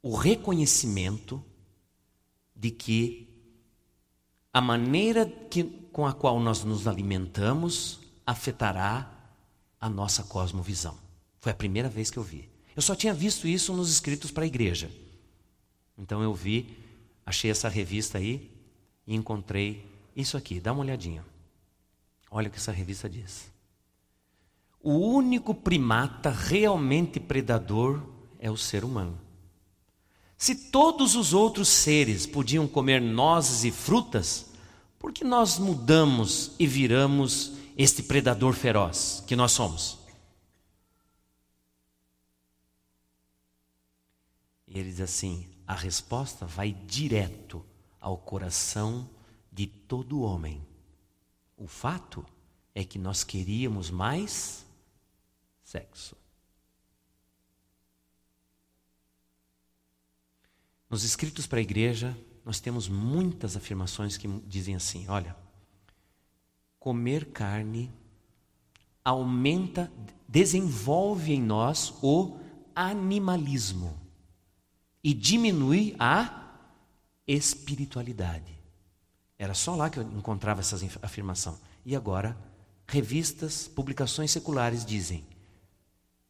o 0.00 0.16
reconhecimento 0.16 1.44
de 2.54 2.70
que 2.70 3.27
a 4.58 4.60
maneira 4.60 5.24
que, 5.24 5.62
com 5.62 6.04
a 6.04 6.12
qual 6.12 6.40
nós 6.40 6.64
nos 6.64 6.88
alimentamos 6.88 8.00
afetará 8.26 9.08
a 9.80 9.88
nossa 9.88 10.24
cosmovisão. 10.24 10.98
Foi 11.40 11.52
a 11.52 11.54
primeira 11.54 11.88
vez 11.88 12.10
que 12.10 12.18
eu 12.18 12.24
vi. 12.24 12.50
Eu 12.74 12.82
só 12.82 12.96
tinha 12.96 13.14
visto 13.14 13.46
isso 13.46 13.72
nos 13.72 13.88
escritos 13.88 14.32
para 14.32 14.42
a 14.42 14.48
igreja. 14.48 14.90
Então 15.96 16.20
eu 16.24 16.34
vi, 16.34 16.76
achei 17.24 17.52
essa 17.52 17.68
revista 17.68 18.18
aí 18.18 18.50
e 19.06 19.14
encontrei 19.14 19.88
isso 20.16 20.36
aqui. 20.36 20.58
Dá 20.58 20.72
uma 20.72 20.82
olhadinha. 20.82 21.24
Olha 22.28 22.48
o 22.48 22.50
que 22.50 22.58
essa 22.58 22.72
revista 22.72 23.08
diz. 23.08 23.52
O 24.82 24.94
único 24.94 25.54
primata 25.54 26.30
realmente 26.30 27.20
predador 27.20 28.02
é 28.40 28.50
o 28.50 28.56
ser 28.56 28.84
humano. 28.84 29.20
Se 30.36 30.56
todos 30.56 31.14
os 31.14 31.32
outros 31.32 31.68
seres 31.68 32.26
podiam 32.26 32.66
comer 32.66 33.00
nozes 33.00 33.62
e 33.62 33.70
frutas, 33.70 34.47
por 34.98 35.12
que 35.12 35.24
nós 35.24 35.58
mudamos 35.58 36.52
e 36.58 36.66
viramos 36.66 37.52
este 37.76 38.02
predador 38.02 38.54
feroz 38.54 39.22
que 39.26 39.36
nós 39.36 39.52
somos? 39.52 39.98
E 44.66 44.78
ele 44.78 44.90
diz 44.90 45.00
assim: 45.00 45.48
a 45.66 45.74
resposta 45.74 46.46
vai 46.46 46.72
direto 46.72 47.64
ao 48.00 48.18
coração 48.18 49.08
de 49.50 49.66
todo 49.66 50.20
homem. 50.20 50.66
O 51.56 51.66
fato 51.66 52.24
é 52.74 52.84
que 52.84 52.98
nós 52.98 53.24
queríamos 53.24 53.90
mais 53.90 54.64
sexo. 55.62 56.16
Nos 60.88 61.04
escritos 61.04 61.46
para 61.46 61.58
a 61.58 61.62
igreja, 61.62 62.16
nós 62.48 62.60
temos 62.60 62.88
muitas 62.88 63.58
afirmações 63.58 64.16
que 64.16 64.26
dizem 64.46 64.74
assim: 64.74 65.06
olha, 65.06 65.36
comer 66.80 67.26
carne 67.26 67.92
aumenta, 69.04 69.92
desenvolve 70.26 71.34
em 71.34 71.42
nós 71.42 71.92
o 72.00 72.38
animalismo 72.74 74.00
e 75.04 75.12
diminui 75.12 75.94
a 75.98 76.56
espiritualidade. 77.26 78.58
Era 79.38 79.52
só 79.52 79.76
lá 79.76 79.90
que 79.90 79.98
eu 79.98 80.04
encontrava 80.04 80.60
essa 80.60 80.74
afirmação. 81.02 81.60
E 81.84 81.94
agora, 81.94 82.34
revistas, 82.86 83.68
publicações 83.68 84.30
seculares 84.30 84.86
dizem: 84.86 85.22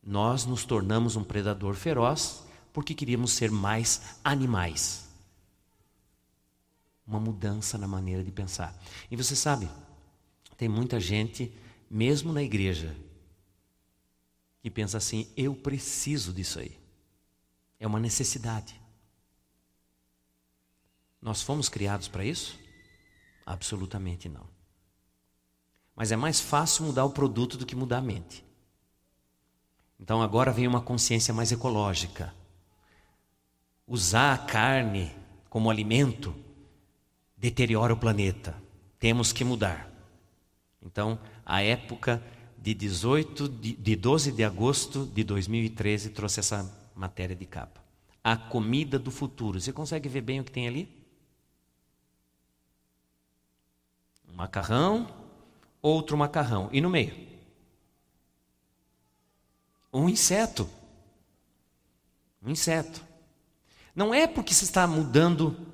nós 0.03 0.45
nos 0.45 0.65
tornamos 0.65 1.15
um 1.15 1.23
predador 1.23 1.77
feroz 1.77 2.43
porque 2.73 2.93
queríamos 2.93 3.31
ser 3.31 3.53
mais 3.53 4.19
animais. 4.25 5.08
Uma 7.09 7.19
mudança 7.19 7.77
na 7.77 7.89
maneira 7.89 8.23
de 8.23 8.31
pensar. 8.31 8.79
E 9.11 9.17
você 9.17 9.35
sabe, 9.35 9.69
tem 10.57 10.69
muita 10.69 11.01
gente, 11.01 11.53
mesmo 11.91 12.33
na 12.33 12.43
igreja, 12.43 12.95
que 14.61 14.71
pensa 14.71 14.99
assim: 14.99 15.27
eu 15.37 15.55
preciso 15.55 16.33
disso 16.33 16.61
aí. 16.61 16.79
É 17.81 17.87
uma 17.87 17.99
necessidade. 17.99 18.79
Nós 21.21 21.43
fomos 21.43 21.69
criados 21.69 22.07
para 22.07 22.25
isso? 22.25 22.59
Absolutamente 23.47 24.29
não. 24.29 24.47
Mas 25.97 26.13
é 26.13 26.17
mais 26.17 26.41
fácil 26.41 26.85
mudar 26.85 27.05
o 27.05 27.11
produto 27.11 27.57
do 27.57 27.67
que 27.67 27.75
mudar 27.75 27.99
a 27.99 28.03
mente. 28.03 28.45
Então 29.99 30.23
agora 30.23 30.53
vem 30.53 30.69
uma 30.69 30.81
consciência 30.81 31.35
mais 31.35 31.51
ecológica 31.51 32.35
usar 33.89 34.35
a 34.35 34.39
carne 34.39 35.11
como 35.49 35.71
alimento 35.71 36.35
deteriora 37.39 37.93
o 37.93 37.97
planeta. 37.97 38.55
Temos 38.99 39.33
que 39.33 39.45
mudar. 39.45 39.91
Então, 40.83 41.19
a 41.45 41.63
época 41.63 42.23
de 42.57 42.75
18 42.75 43.49
de, 43.49 43.73
de 43.75 43.97
12 43.97 44.33
de 44.33 44.45
agosto 44.45 45.07
de 45.07 45.23
2013 45.25 46.11
trouxe 46.11 46.41
essa 46.41 46.91
matéria 46.95 47.37
de 47.37 47.47
capa. 47.47 47.81
A 48.23 48.37
comida 48.37 48.99
do 48.99 49.11
futuro. 49.11 49.61
Você 49.61 49.73
consegue 49.73 50.09
ver 50.09 50.21
bem 50.21 50.41
o 50.41 50.45
que 50.45 50.53
tem 50.53 50.67
ali? 50.67 50.99
macarrão, 54.39 55.13
outro 55.83 56.17
macarrão. 56.17 56.69
E 56.73 56.81
no 56.81 56.89
meio? 56.89 57.27
Um 59.93 60.09
inseto. 60.09 60.71
Um 62.41 62.51
inseto. 62.51 63.05
Não 63.97 64.15
é 64.15 64.29
porque 64.29 64.55
se 64.55 64.63
está 64.63 64.87
mudando 64.87 65.67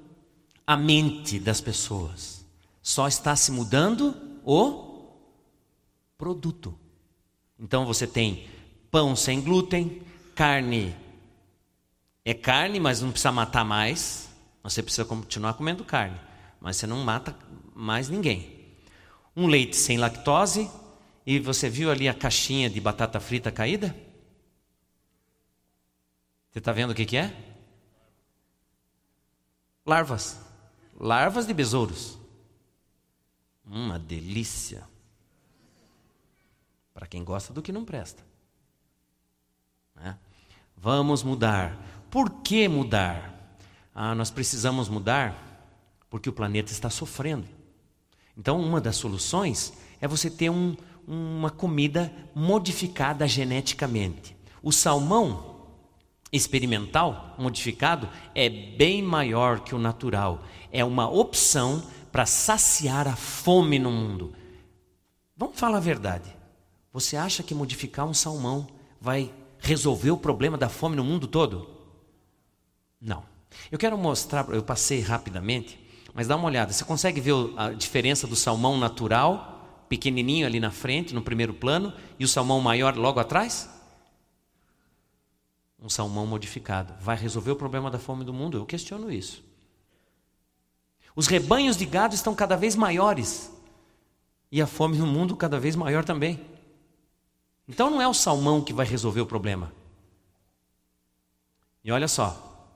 a 0.66 0.76
mente 0.76 1.38
das 1.38 1.60
pessoas, 1.60 2.44
só 2.82 3.06
está 3.06 3.34
se 3.36 3.50
mudando 3.50 4.14
o 4.44 5.10
produto. 6.16 6.78
Então 7.58 7.84
você 7.86 8.06
tem 8.06 8.48
pão 8.90 9.14
sem 9.14 9.40
glúten, 9.40 10.02
carne 10.34 10.94
é 12.24 12.32
carne, 12.32 12.80
mas 12.80 13.02
não 13.02 13.10
precisa 13.10 13.30
matar 13.30 13.64
mais. 13.64 14.30
Você 14.62 14.82
precisa 14.82 15.04
continuar 15.04 15.54
comendo 15.54 15.84
carne, 15.84 16.18
mas 16.58 16.76
você 16.76 16.86
não 16.86 17.04
mata 17.04 17.36
mais 17.74 18.08
ninguém. 18.08 18.74
Um 19.36 19.46
leite 19.46 19.76
sem 19.76 19.98
lactose, 19.98 20.70
e 21.26 21.38
você 21.38 21.68
viu 21.68 21.90
ali 21.90 22.08
a 22.08 22.14
caixinha 22.14 22.70
de 22.70 22.80
batata 22.80 23.20
frita 23.20 23.52
caída? 23.52 23.94
Você 26.50 26.60
está 26.60 26.72
vendo 26.72 26.92
o 26.92 26.94
que, 26.94 27.04
que 27.04 27.16
é? 27.16 27.34
Larvas. 29.84 30.43
Larvas 31.04 31.46
de 31.46 31.52
besouros. 31.52 32.18
Uma 33.62 33.98
delícia. 33.98 34.88
Para 36.94 37.06
quem 37.06 37.22
gosta 37.22 37.52
do 37.52 37.60
que 37.60 37.70
não 37.70 37.84
presta. 37.84 38.24
Né? 39.94 40.16
Vamos 40.74 41.22
mudar. 41.22 41.76
Por 42.10 42.30
que 42.40 42.66
mudar? 42.68 43.58
Ah, 43.94 44.14
nós 44.14 44.30
precisamos 44.30 44.88
mudar 44.88 45.36
porque 46.08 46.30
o 46.30 46.32
planeta 46.32 46.72
está 46.72 46.88
sofrendo. 46.88 47.46
Então, 48.34 48.58
uma 48.58 48.80
das 48.80 48.96
soluções 48.96 49.74
é 50.00 50.08
você 50.08 50.30
ter 50.30 50.48
um, 50.48 50.74
uma 51.06 51.50
comida 51.50 52.10
modificada 52.34 53.28
geneticamente. 53.28 54.34
O 54.62 54.72
salmão 54.72 55.53
experimental, 56.36 57.34
modificado, 57.38 58.08
é 58.34 58.48
bem 58.48 59.00
maior 59.00 59.60
que 59.60 59.74
o 59.74 59.78
natural. 59.78 60.42
É 60.72 60.84
uma 60.84 61.08
opção 61.08 61.82
para 62.10 62.26
saciar 62.26 63.06
a 63.06 63.14
fome 63.14 63.78
no 63.78 63.90
mundo. 63.90 64.34
Vamos 65.36 65.58
falar 65.58 65.78
a 65.78 65.80
verdade. 65.80 66.34
Você 66.92 67.16
acha 67.16 67.42
que 67.42 67.54
modificar 67.54 68.06
um 68.06 68.14
salmão 68.14 68.66
vai 69.00 69.32
resolver 69.58 70.10
o 70.10 70.16
problema 70.16 70.58
da 70.58 70.68
fome 70.68 70.96
no 70.96 71.04
mundo 71.04 71.26
todo? 71.26 71.68
Não. 73.00 73.22
Eu 73.70 73.78
quero 73.78 73.96
mostrar, 73.96 74.48
eu 74.50 74.62
passei 74.62 75.00
rapidamente, 75.00 75.78
mas 76.12 76.26
dá 76.26 76.36
uma 76.36 76.46
olhada. 76.46 76.72
Você 76.72 76.84
consegue 76.84 77.20
ver 77.20 77.34
a 77.56 77.70
diferença 77.70 78.26
do 78.26 78.36
salmão 78.36 78.76
natural, 78.78 79.84
pequenininho 79.88 80.46
ali 80.46 80.58
na 80.58 80.70
frente, 80.70 81.14
no 81.14 81.22
primeiro 81.22 81.54
plano, 81.54 81.92
e 82.18 82.24
o 82.24 82.28
salmão 82.28 82.60
maior 82.60 82.96
logo 82.96 83.20
atrás? 83.20 83.68
Um 85.84 85.90
salmão 85.90 86.26
modificado. 86.26 86.94
Vai 86.98 87.14
resolver 87.14 87.50
o 87.50 87.56
problema 87.56 87.90
da 87.90 87.98
fome 87.98 88.24
do 88.24 88.32
mundo? 88.32 88.56
Eu 88.56 88.64
questiono 88.64 89.12
isso. 89.12 89.44
Os 91.14 91.26
rebanhos 91.26 91.76
de 91.76 91.84
gado 91.84 92.14
estão 92.14 92.34
cada 92.34 92.56
vez 92.56 92.74
maiores. 92.74 93.52
E 94.50 94.62
a 94.62 94.66
fome 94.66 94.96
no 94.96 95.06
mundo 95.06 95.36
cada 95.36 95.60
vez 95.60 95.76
maior 95.76 96.02
também. 96.02 96.40
Então 97.68 97.90
não 97.90 98.00
é 98.00 98.08
o 98.08 98.14
salmão 98.14 98.62
que 98.62 98.72
vai 98.72 98.86
resolver 98.86 99.20
o 99.20 99.26
problema. 99.26 99.70
E 101.84 101.92
olha 101.92 102.08
só, 102.08 102.72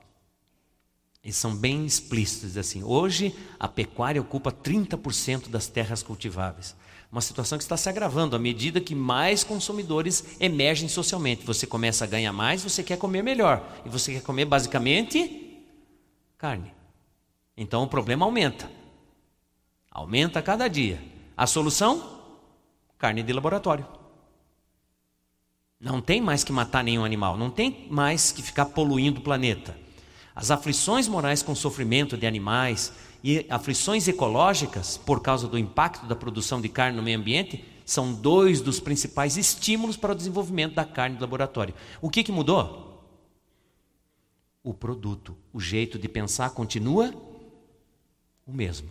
eles 1.23 1.35
são 1.35 1.55
bem 1.55 1.87
explícitos 1.87 2.57
assim. 2.57 2.83
Hoje 2.83 3.35
a 3.59 3.67
pecuária 3.67 4.21
ocupa 4.21 4.51
30% 4.51 5.49
das 5.49 5.65
terras 5.65 6.03
cultiváveis. 6.03 6.75
Uma 7.11 7.21
situação 7.21 7.57
que 7.57 7.63
está 7.63 7.75
se 7.75 7.89
agravando 7.89 8.35
à 8.35 8.39
medida 8.39 8.79
que 8.79 8.93
mais 8.93 9.43
consumidores 9.43 10.37
emergem 10.39 10.87
socialmente. 10.87 11.43
Você 11.43 11.65
começa 11.65 12.03
a 12.03 12.07
ganhar 12.07 12.31
mais, 12.31 12.63
você 12.63 12.83
quer 12.83 12.97
comer 12.97 13.23
melhor. 13.23 13.81
E 13.83 13.89
você 13.89 14.13
quer 14.13 14.21
comer 14.21 14.45
basicamente 14.45 15.65
carne. 16.37 16.71
Então 17.57 17.83
o 17.83 17.87
problema 17.87 18.25
aumenta. 18.25 18.69
Aumenta 19.89 20.39
a 20.39 20.43
cada 20.43 20.67
dia. 20.67 21.01
A 21.35 21.47
solução? 21.47 22.21
Carne 22.97 23.23
de 23.23 23.33
laboratório. 23.33 23.87
Não 25.79 26.01
tem 26.01 26.21
mais 26.21 26.43
que 26.43 26.51
matar 26.51 26.83
nenhum 26.83 27.05
animal, 27.05 27.37
não 27.37 27.49
tem 27.49 27.87
mais 27.89 28.31
que 28.31 28.41
ficar 28.41 28.65
poluindo 28.65 29.19
o 29.19 29.23
planeta. 29.23 29.75
As 30.35 30.51
aflições 30.51 31.07
morais 31.07 31.41
com 31.41 31.55
sofrimento 31.55 32.17
de 32.17 32.27
animais 32.27 32.93
e 33.23 33.45
aflições 33.49 34.07
ecológicas 34.07 34.97
por 34.97 35.21
causa 35.21 35.47
do 35.47 35.57
impacto 35.57 36.05
da 36.05 36.15
produção 36.15 36.61
de 36.61 36.69
carne 36.69 36.97
no 36.97 37.03
meio 37.03 37.19
ambiente 37.19 37.63
são 37.85 38.13
dois 38.13 38.61
dos 38.61 38.79
principais 38.79 39.35
estímulos 39.35 39.97
para 39.97 40.11
o 40.13 40.15
desenvolvimento 40.15 40.75
da 40.75 40.85
carne 40.85 41.15
de 41.15 41.21
laboratório. 41.21 41.73
O 42.01 42.09
que, 42.09 42.23
que 42.23 42.31
mudou? 42.31 43.03
O 44.63 44.73
produto, 44.73 45.35
o 45.51 45.59
jeito 45.59 45.97
de 45.97 46.07
pensar 46.07 46.51
continua 46.51 47.13
o 48.45 48.53
mesmo. 48.53 48.89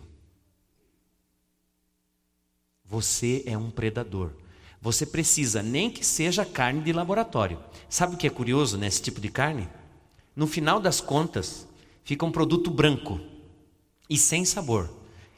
Você 2.83 3.43
é 3.45 3.57
um 3.57 3.69
predador. 3.69 4.31
Você 4.81 5.05
precisa 5.05 5.61
nem 5.61 5.89
que 5.89 6.05
seja 6.05 6.45
carne 6.45 6.81
de 6.81 6.91
laboratório. 6.91 7.59
Sabe 7.87 8.15
o 8.15 8.17
que 8.17 8.27
é 8.27 8.29
curioso 8.29 8.77
nesse 8.77 9.01
tipo 9.01 9.21
de 9.21 9.29
carne? 9.29 9.69
No 10.35 10.47
final 10.47 10.79
das 10.79 10.99
contas, 10.99 11.67
fica 12.03 12.25
um 12.25 12.31
produto 12.31 12.71
branco 12.71 13.19
e 14.09 14.17
sem 14.17 14.43
sabor. 14.43 14.89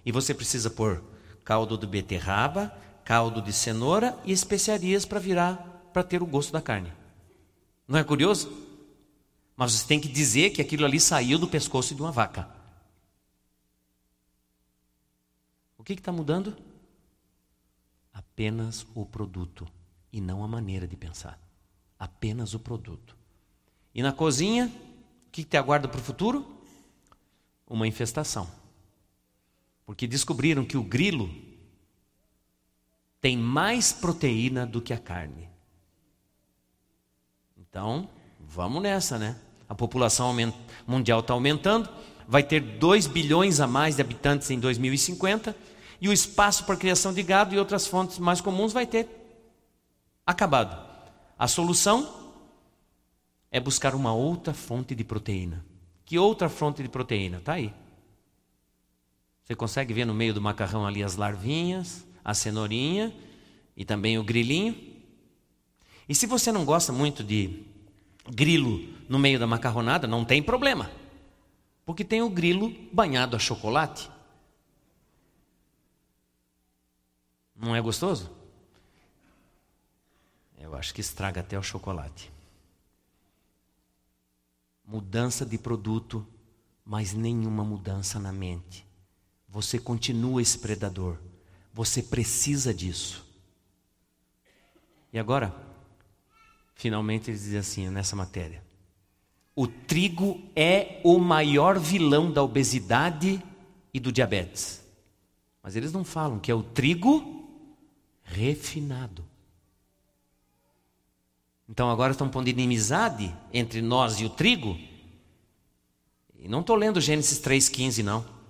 E 0.05 0.11
você 0.11 0.33
precisa 0.33 0.69
pôr 0.69 1.03
caldo 1.43 1.77
de 1.77 1.85
beterraba, 1.85 2.75
caldo 3.03 3.41
de 3.41 3.51
cenoura 3.51 4.17
e 4.23 4.31
especiarias 4.31 5.05
para 5.05 5.19
virar, 5.19 5.89
para 5.91 6.03
ter 6.03 6.23
o 6.23 6.25
gosto 6.25 6.53
da 6.53 6.61
carne. 6.61 6.91
Não 7.87 7.99
é 7.99 8.03
curioso? 8.03 8.51
Mas 9.55 9.73
você 9.73 9.85
tem 9.85 9.99
que 9.99 10.07
dizer 10.07 10.51
que 10.51 10.61
aquilo 10.61 10.85
ali 10.85 10.99
saiu 10.99 11.37
do 11.37 11.47
pescoço 11.47 11.93
de 11.93 12.01
uma 12.01 12.11
vaca. 12.11 12.49
O 15.77 15.83
que 15.83 15.93
está 15.93 16.11
mudando? 16.11 16.55
apenas 18.41 18.87
o 18.95 19.05
produto 19.05 19.67
e 20.11 20.19
não 20.19 20.43
a 20.43 20.47
maneira 20.47 20.87
de 20.87 20.95
pensar. 20.95 21.39
Apenas 21.99 22.53
o 22.53 22.59
produto. 22.59 23.15
E 23.93 24.01
na 24.01 24.11
cozinha, 24.11 24.65
o 25.27 25.31
que 25.31 25.43
te 25.43 25.57
aguarda 25.57 25.87
para 25.87 25.99
o 25.99 26.03
futuro? 26.03 26.45
Uma 27.67 27.87
infestação. 27.87 28.49
Porque 29.85 30.07
descobriram 30.07 30.65
que 30.65 30.77
o 30.77 30.83
grilo 30.83 31.29
tem 33.19 33.37
mais 33.37 33.93
proteína 33.93 34.65
do 34.65 34.81
que 34.81 34.93
a 34.93 34.97
carne. 34.97 35.47
Então, 37.57 38.09
vamos 38.39 38.81
nessa, 38.81 39.17
né? 39.17 39.39
A 39.69 39.75
população 39.75 40.35
mundial 40.85 41.21
está 41.21 41.33
aumentando, 41.33 41.89
vai 42.27 42.43
ter 42.43 42.59
2 42.59 43.07
bilhões 43.07 43.59
a 43.59 43.67
mais 43.67 43.95
de 43.95 44.01
habitantes 44.01 44.49
em 44.49 44.59
2050 44.59 45.55
e 46.01 46.09
o 46.09 46.13
espaço 46.13 46.65
para 46.65 46.75
criação 46.75 47.13
de 47.13 47.21
gado 47.21 47.53
e 47.53 47.59
outras 47.59 47.85
fontes 47.87 48.17
mais 48.17 48.41
comuns 48.41 48.73
vai 48.73 48.85
ter 48.85 49.07
acabado. 50.25 50.89
A 51.37 51.47
solução 51.47 52.33
é 53.51 53.59
buscar 53.59 53.93
uma 53.93 54.13
outra 54.13 54.53
fonte 54.53 54.95
de 54.95 55.03
proteína. 55.03 55.63
Que 56.03 56.17
outra 56.17 56.49
fonte 56.49 56.81
de 56.81 56.89
proteína? 56.89 57.37
Está 57.37 57.53
aí. 57.53 57.73
Você 59.43 59.55
consegue 59.55 59.93
ver 59.93 60.05
no 60.05 60.13
meio 60.13 60.33
do 60.33 60.41
macarrão 60.41 60.85
ali 60.85 61.03
as 61.03 61.15
larvinhas, 61.15 62.05
a 62.23 62.33
cenourinha 62.33 63.13
e 63.75 63.83
também 63.83 64.17
o 64.17 64.23
grilinho. 64.23 64.75
E 66.07 66.15
se 66.15 66.25
você 66.25 66.51
não 66.51 66.65
gosta 66.65 66.91
muito 66.91 67.23
de 67.23 67.63
grilo 68.29 68.79
no 69.09 69.17
meio 69.17 69.39
da 69.39 69.47
macarronada, 69.47 70.07
não 70.07 70.23
tem 70.23 70.41
problema. 70.41 70.91
Porque 71.85 72.03
tem 72.03 72.21
o 72.21 72.29
grilo 72.29 72.69
banhado 72.91 73.35
a 73.35 73.39
chocolate. 73.39 74.09
Não 77.55 77.75
é 77.75 77.81
gostoso? 77.81 78.31
Eu 80.57 80.75
acho 80.75 80.93
que 80.93 81.01
estraga 81.01 81.41
até 81.41 81.57
o 81.57 81.63
chocolate. 81.63 82.31
Mudança 84.85 85.45
de 85.45 85.57
produto, 85.57 86.25
mas 86.85 87.13
nenhuma 87.13 87.63
mudança 87.63 88.19
na 88.19 88.31
mente. 88.31 88.85
Você 89.51 89.77
continua 89.77 90.41
esse 90.41 90.57
predador. 90.57 91.17
Você 91.73 92.01
precisa 92.01 92.73
disso. 92.73 93.25
E 95.11 95.19
agora, 95.19 95.53
finalmente 96.73 97.29
ele 97.29 97.37
diz 97.37 97.53
assim 97.55 97.89
nessa 97.89 98.15
matéria: 98.15 98.63
o 99.53 99.67
trigo 99.67 100.41
é 100.55 101.01
o 101.03 101.19
maior 101.19 101.77
vilão 101.77 102.31
da 102.31 102.41
obesidade 102.41 103.43
e 103.93 103.99
do 103.99 104.11
diabetes. 104.11 104.81
Mas 105.61 105.75
eles 105.75 105.91
não 105.91 106.05
falam 106.05 106.39
que 106.39 106.49
é 106.49 106.55
o 106.55 106.63
trigo 106.63 107.45
refinado. 108.23 109.25
Então 111.67 111.89
agora 111.89 112.13
estão 112.13 112.29
pondo 112.29 112.47
inimizade 112.47 113.35
entre 113.53 113.81
nós 113.81 114.19
e 114.19 114.25
o 114.25 114.29
trigo. 114.29 114.77
E 116.39 116.47
não 116.47 116.61
estou 116.61 116.75
lendo 116.75 117.01
Gênesis 117.01 117.39
3,15, 117.39 118.01
não. 118.01 118.40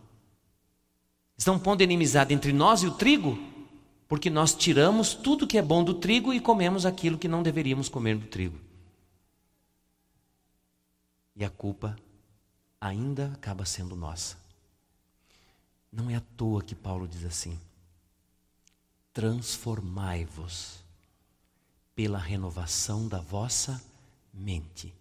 Estão 1.41 1.57
pondo 1.57 1.81
inimizade 1.81 2.35
entre 2.35 2.53
nós 2.53 2.83
e 2.83 2.85
o 2.85 2.91
trigo, 2.91 3.35
porque 4.07 4.29
nós 4.29 4.53
tiramos 4.53 5.15
tudo 5.15 5.47
que 5.47 5.57
é 5.57 5.61
bom 5.63 5.83
do 5.83 5.95
trigo 5.95 6.31
e 6.31 6.39
comemos 6.39 6.85
aquilo 6.85 7.17
que 7.17 7.27
não 7.27 7.41
deveríamos 7.41 7.89
comer 7.89 8.15
do 8.15 8.27
trigo. 8.27 8.59
E 11.35 11.43
a 11.43 11.49
culpa 11.49 11.97
ainda 12.79 13.31
acaba 13.33 13.65
sendo 13.65 13.95
nossa. 13.95 14.37
Não 15.91 16.11
é 16.11 16.15
à 16.15 16.21
toa 16.37 16.61
que 16.61 16.75
Paulo 16.75 17.07
diz 17.07 17.25
assim: 17.25 17.59
transformai-vos 19.11 20.85
pela 21.95 22.19
renovação 22.19 23.07
da 23.07 23.19
vossa 23.19 23.83
mente. 24.31 24.93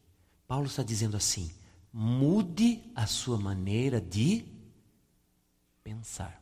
Paulo 0.49 0.65
está 0.65 0.83
dizendo 0.83 1.19
assim: 1.19 1.53
mude 1.93 2.81
a 2.95 3.07
sua 3.07 3.37
maneira 3.37 4.01
de 4.01 4.59
pensar. 5.83 6.41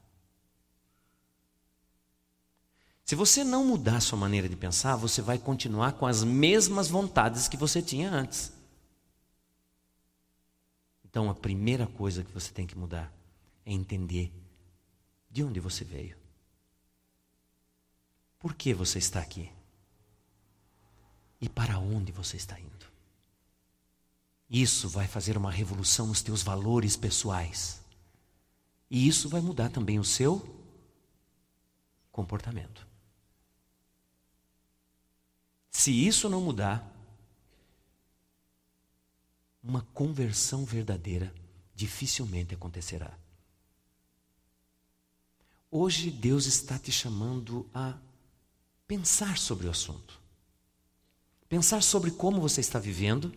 Se 3.04 3.14
você 3.14 3.42
não 3.42 3.64
mudar 3.64 3.96
a 3.96 4.00
sua 4.00 4.18
maneira 4.18 4.48
de 4.48 4.54
pensar, 4.54 4.94
você 4.94 5.22
vai 5.22 5.38
continuar 5.38 5.92
com 5.92 6.06
as 6.06 6.22
mesmas 6.22 6.88
vontades 6.88 7.48
que 7.48 7.56
você 7.56 7.80
tinha 7.80 8.10
antes. 8.10 8.52
Então, 11.04 11.30
a 11.30 11.34
primeira 11.34 11.86
coisa 11.86 12.22
que 12.22 12.30
você 12.30 12.52
tem 12.52 12.66
que 12.66 12.76
mudar 12.76 13.10
é 13.64 13.72
entender 13.72 14.30
de 15.30 15.42
onde 15.42 15.58
você 15.58 15.84
veio. 15.84 16.18
Por 18.38 18.54
que 18.54 18.74
você 18.74 18.98
está 18.98 19.20
aqui? 19.20 19.50
E 21.40 21.48
para 21.48 21.78
onde 21.78 22.12
você 22.12 22.36
está 22.36 22.60
indo? 22.60 22.86
Isso 24.50 24.88
vai 24.88 25.06
fazer 25.06 25.36
uma 25.36 25.50
revolução 25.50 26.06
nos 26.06 26.22
teus 26.22 26.42
valores 26.42 26.96
pessoais. 26.96 27.80
E 28.90 29.06
isso 29.06 29.28
vai 29.28 29.40
mudar 29.40 29.70
também 29.70 29.98
o 29.98 30.04
seu 30.04 30.56
comportamento. 32.10 32.86
Se 35.70 35.92
isso 35.92 36.28
não 36.28 36.40
mudar, 36.40 36.84
uma 39.62 39.82
conversão 39.94 40.64
verdadeira 40.64 41.32
dificilmente 41.74 42.54
acontecerá. 42.54 43.16
Hoje 45.70 46.10
Deus 46.10 46.46
está 46.46 46.78
te 46.78 46.90
chamando 46.90 47.68
a 47.74 47.96
pensar 48.86 49.36
sobre 49.36 49.66
o 49.66 49.70
assunto. 49.70 50.18
Pensar 51.48 51.82
sobre 51.82 52.10
como 52.10 52.40
você 52.40 52.60
está 52.60 52.78
vivendo 52.78 53.32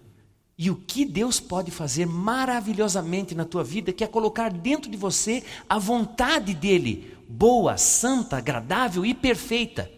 e 0.64 0.70
o 0.70 0.76
que 0.76 1.06
Deus 1.06 1.40
pode 1.40 1.72
fazer 1.72 2.06
maravilhosamente 2.06 3.34
na 3.34 3.44
tua 3.44 3.64
vida, 3.64 3.92
que 3.92 4.04
é 4.04 4.08
colocar 4.08 4.54
dentro 4.54 4.92
de 4.92 4.96
você 4.96 5.44
a 5.68 5.80
vontade 5.80 6.54
dele, 6.54 7.18
boa, 7.28 7.80
santa, 7.80 8.38
agradável 8.38 9.04
e 9.04 9.12
perfeita. 9.16 9.92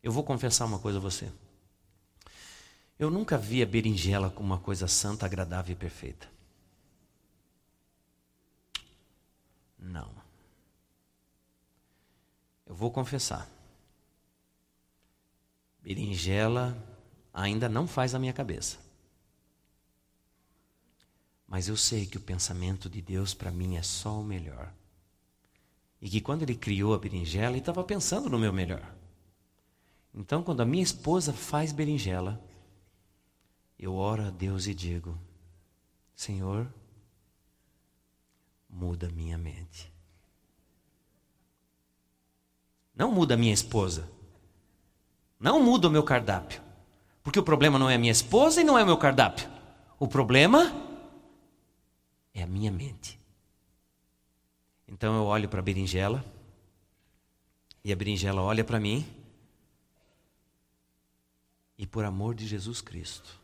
Eu 0.00 0.12
vou 0.12 0.22
confessar 0.22 0.66
uma 0.66 0.78
coisa 0.78 0.98
a 0.98 1.00
você. 1.00 1.32
Eu 2.96 3.10
nunca 3.10 3.36
vi 3.36 3.60
a 3.60 3.66
berinjela 3.66 4.30
como 4.30 4.54
uma 4.54 4.60
coisa 4.60 4.86
santa, 4.86 5.26
agradável 5.26 5.72
e 5.72 5.76
perfeita. 5.76 6.30
Não. 9.76 10.14
Eu 12.64 12.74
vou 12.76 12.92
confessar. 12.92 13.50
Berinjela 15.82 16.95
ainda 17.36 17.68
não 17.68 17.86
faz 17.86 18.14
a 18.14 18.18
minha 18.18 18.32
cabeça. 18.32 18.78
Mas 21.46 21.68
eu 21.68 21.76
sei 21.76 22.06
que 22.06 22.16
o 22.16 22.20
pensamento 22.20 22.88
de 22.88 23.02
Deus 23.02 23.34
para 23.34 23.50
mim 23.50 23.76
é 23.76 23.82
só 23.82 24.18
o 24.18 24.24
melhor. 24.24 24.72
E 26.00 26.08
que 26.08 26.20
quando 26.20 26.42
Ele 26.42 26.56
criou 26.56 26.94
a 26.94 26.98
berinjela, 26.98 27.52
Ele 27.52 27.58
estava 27.58 27.84
pensando 27.84 28.30
no 28.30 28.38
meu 28.38 28.52
melhor. 28.52 28.90
Então, 30.14 30.42
quando 30.42 30.62
a 30.62 30.64
minha 30.64 30.82
esposa 30.82 31.32
faz 31.32 31.72
berinjela, 31.72 32.42
eu 33.78 33.94
oro 33.94 34.24
a 34.24 34.30
Deus 34.30 34.66
e 34.66 34.74
digo: 34.74 35.16
Senhor, 36.14 36.72
muda 38.68 39.10
minha 39.10 39.36
mente. 39.36 39.92
Não 42.94 43.12
muda 43.12 43.36
minha 43.36 43.52
esposa. 43.52 44.10
Não 45.38 45.62
muda 45.62 45.86
o 45.86 45.90
meu 45.90 46.02
cardápio. 46.02 46.65
Porque 47.26 47.40
o 47.40 47.42
problema 47.42 47.76
não 47.76 47.90
é 47.90 47.96
a 47.96 47.98
minha 47.98 48.12
esposa 48.12 48.60
e 48.60 48.64
não 48.64 48.78
é 48.78 48.84
o 48.84 48.86
meu 48.86 48.96
cardápio. 48.96 49.50
O 49.98 50.06
problema 50.06 50.72
é 52.32 52.40
a 52.40 52.46
minha 52.46 52.70
mente. 52.70 53.18
Então 54.86 55.12
eu 55.16 55.24
olho 55.24 55.48
para 55.48 55.58
a 55.58 55.62
berinjela 55.62 56.24
e 57.82 57.92
a 57.92 57.96
berinjela 57.96 58.40
olha 58.42 58.62
para 58.62 58.78
mim. 58.78 59.04
E 61.76 61.84
por 61.84 62.04
amor 62.04 62.32
de 62.32 62.46
Jesus 62.46 62.80
Cristo, 62.80 63.40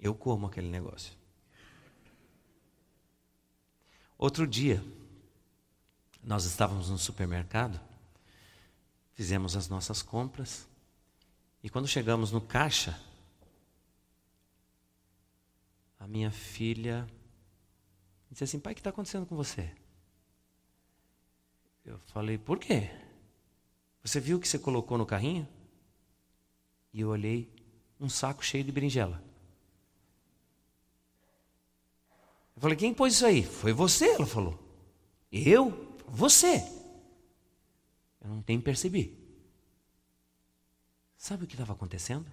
eu 0.00 0.14
como 0.14 0.46
aquele 0.46 0.70
negócio. 0.70 1.12
Outro 4.16 4.46
dia, 4.46 4.82
nós 6.24 6.46
estávamos 6.46 6.88
no 6.88 6.96
supermercado 6.96 7.78
fizemos 9.22 9.54
as 9.54 9.68
nossas 9.68 10.02
compras. 10.02 10.66
E 11.62 11.70
quando 11.70 11.86
chegamos 11.86 12.32
no 12.32 12.40
caixa, 12.40 13.00
a 15.96 16.08
minha 16.08 16.32
filha 16.32 17.08
disse 18.28 18.42
assim: 18.42 18.58
Pai, 18.58 18.72
o 18.72 18.74
que 18.74 18.80
está 18.80 18.90
acontecendo 18.90 19.24
com 19.24 19.36
você? 19.36 19.70
Eu 21.84 22.00
falei: 22.06 22.36
Por 22.36 22.58
quê? 22.58 22.90
Você 24.02 24.18
viu 24.18 24.38
o 24.38 24.40
que 24.40 24.48
você 24.48 24.58
colocou 24.58 24.98
no 24.98 25.06
carrinho? 25.06 25.46
E 26.92 27.00
eu 27.00 27.10
olhei 27.10 27.48
um 28.00 28.08
saco 28.08 28.44
cheio 28.44 28.64
de 28.64 28.72
berinjela. 28.72 29.22
Eu 32.56 32.60
falei: 32.60 32.76
Quem 32.76 32.92
pôs 32.92 33.14
isso 33.14 33.24
aí? 33.24 33.44
Foi 33.44 33.72
você, 33.72 34.14
ela 34.14 34.26
falou. 34.26 34.58
Eu? 35.30 35.96
Você. 36.08 36.81
Eu 38.22 38.30
não 38.30 38.40
tenho 38.40 38.62
percebi. 38.62 39.18
Sabe 41.16 41.44
o 41.44 41.46
que 41.46 41.54
estava 41.54 41.72
acontecendo? 41.72 42.30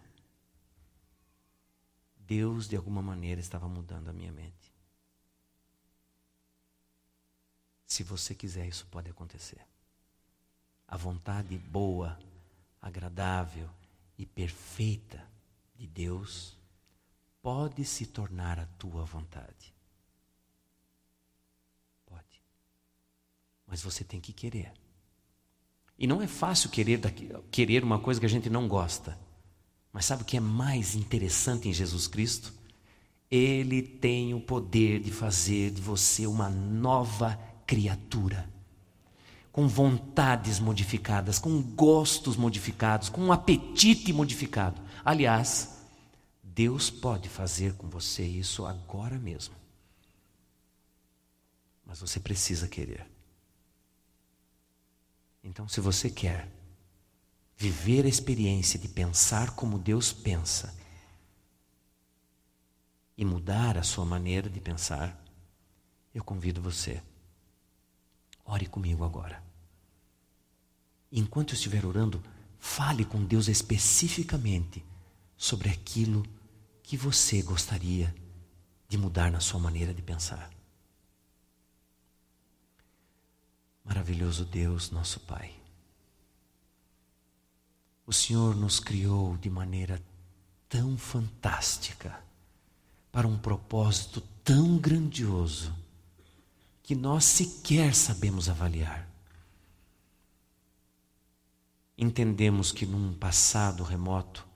Deus, 2.16 2.68
de 2.68 2.76
alguma 2.76 3.02
maneira, 3.02 3.42
estava 3.42 3.68
mudando 3.68 4.08
a 4.08 4.14
minha 4.14 4.32
mente. 4.32 4.72
Se 7.88 8.04
você 8.04 8.36
quiser, 8.36 8.68
isso 8.68 8.86
pode 8.86 9.10
acontecer. 9.10 9.66
A 10.88 10.96
vontade 10.96 11.58
boa, 11.58 12.20
agradável 12.80 13.68
e 14.16 14.28
perfeita 14.28 15.28
de 15.76 15.88
Deus 15.88 16.56
pode 17.42 17.84
se 17.84 18.06
tornar 18.06 18.60
a 18.60 18.68
tua 18.78 19.06
vontade. 19.06 19.74
Pode. 22.06 22.44
Mas 23.66 23.82
você 23.82 24.04
tem 24.04 24.22
que 24.22 24.34
querer. 24.34 24.72
E 26.00 26.08
não 26.08 26.22
é 26.22 26.28
fácil 26.28 26.70
querer, 26.70 27.02
querer 27.52 27.84
uma 27.84 28.00
coisa 28.00 28.22
que 28.22 28.26
a 28.26 28.30
gente 28.30 28.50
não 28.50 28.70
gosta. 28.70 29.20
Mas 29.91 30.06
sabe 30.06 30.24
o 30.24 30.26
que 30.26 30.38
é 30.38 30.39
mais 30.39 30.95
interessante 30.95 31.68
em 31.68 31.74
Jesus 31.74 32.08
Cristo? 32.08 32.54
Ele 33.30 33.82
tem 33.82 34.34
o 34.34 34.39
poder 34.39 35.02
de 35.02 35.12
fazer 35.12 35.72
de 35.72 35.82
você 35.82 36.26
uma 36.26 36.50
nova 36.50 37.38
criatura, 37.68 38.50
com 39.52 39.68
vontades 39.68 40.58
modificadas, 40.58 41.38
com 41.38 41.62
gostos 41.62 42.38
modificados, 42.38 43.10
com 43.10 43.22
um 43.22 43.32
apetite 43.34 44.14
modificado. 44.14 44.82
Aliás, 45.04 45.84
Deus 46.41 46.89
pode 46.89 47.28
fazer 47.28 47.74
com 47.74 47.89
você 47.89 48.24
isso 48.24 48.66
agora 48.66 49.20
mesmo. 49.20 49.54
Mas 51.86 52.00
você 52.00 52.22
precisa 52.22 52.70
querer. 52.70 53.18
Então, 55.44 55.68
se 55.68 55.80
você 55.80 56.10
quer 56.10 56.50
viver 57.56 58.06
a 58.06 58.10
experiência 58.10 58.80
de 58.80 58.88
pensar 58.88 59.52
como 59.52 59.78
Deus 59.78 60.14
pensa 60.14 60.74
e 63.18 63.26
mudar 63.26 63.78
a 63.78 63.84
sua 63.84 64.06
maneira 64.06 64.50
de 64.50 64.62
pensar, 64.62 65.22
eu 66.14 66.24
convido 66.24 66.62
você. 66.62 67.02
Ore 68.46 68.66
comigo 68.66 69.04
agora. 69.04 69.44
Enquanto 71.12 71.52
eu 71.52 71.56
estiver 71.56 71.86
orando, 71.86 72.24
fale 72.60 73.04
com 73.04 73.24
Deus 73.24 73.48
especificamente 73.48 74.84
sobre 75.36 75.70
aquilo 75.70 76.26
que 76.84 76.98
você 76.98 77.42
gostaria 77.42 78.14
de 78.88 78.98
mudar 78.98 79.32
na 79.32 79.40
sua 79.40 79.60
maneira 79.60 79.94
de 79.94 80.02
pensar. 80.02 80.50
Maravilhoso 83.90 84.46
Deus, 84.46 84.92
nosso 84.92 85.20
Pai. 85.22 85.52
O 88.06 88.14
Senhor 88.14 88.56
nos 88.56 88.80
criou 88.80 89.36
de 89.38 89.50
maneira 89.50 90.00
tão 90.70 90.96
fantástica, 90.96 92.22
para 93.12 93.28
um 93.28 93.36
propósito 93.36 94.22
tão 94.44 94.78
grandioso 94.78 95.76
que 96.84 96.94
nós 96.94 97.26
sequer 97.26 97.96
sabemos 97.96 98.48
avaliar. 98.48 99.10
Entendemos 101.98 102.72
que 102.72 102.86
num 102.86 103.16
passado 103.16 103.82
remoto, 103.82 104.48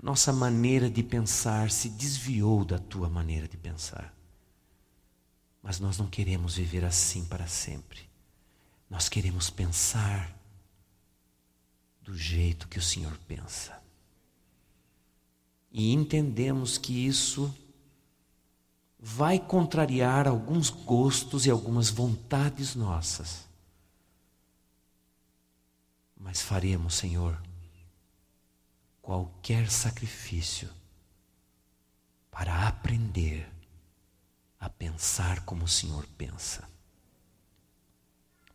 nossa 0.00 0.32
maneira 0.32 0.88
de 0.88 1.02
pensar 1.02 1.72
se 1.72 1.88
desviou 1.88 2.64
da 2.64 2.78
tua 2.78 3.08
maneira 3.08 3.48
de 3.48 3.56
pensar. 3.56 4.14
Mas 5.60 5.80
nós 5.80 5.98
não 5.98 6.06
queremos 6.06 6.54
viver 6.54 6.84
assim 6.84 7.24
para 7.24 7.48
sempre. 7.48 8.11
Nós 8.92 9.08
queremos 9.08 9.48
pensar 9.48 10.38
do 12.02 12.14
jeito 12.14 12.68
que 12.68 12.78
o 12.78 12.82
Senhor 12.82 13.16
pensa. 13.26 13.82
E 15.70 15.94
entendemos 15.94 16.76
que 16.76 17.06
isso 17.06 17.52
vai 18.98 19.38
contrariar 19.38 20.28
alguns 20.28 20.68
gostos 20.68 21.46
e 21.46 21.50
algumas 21.50 21.88
vontades 21.88 22.74
nossas. 22.74 23.48
Mas 26.14 26.42
faremos, 26.42 26.94
Senhor, 26.94 27.42
qualquer 29.00 29.70
sacrifício 29.70 30.68
para 32.30 32.68
aprender 32.68 33.50
a 34.60 34.68
pensar 34.68 35.46
como 35.46 35.64
o 35.64 35.68
Senhor 35.68 36.06
pensa. 36.18 36.70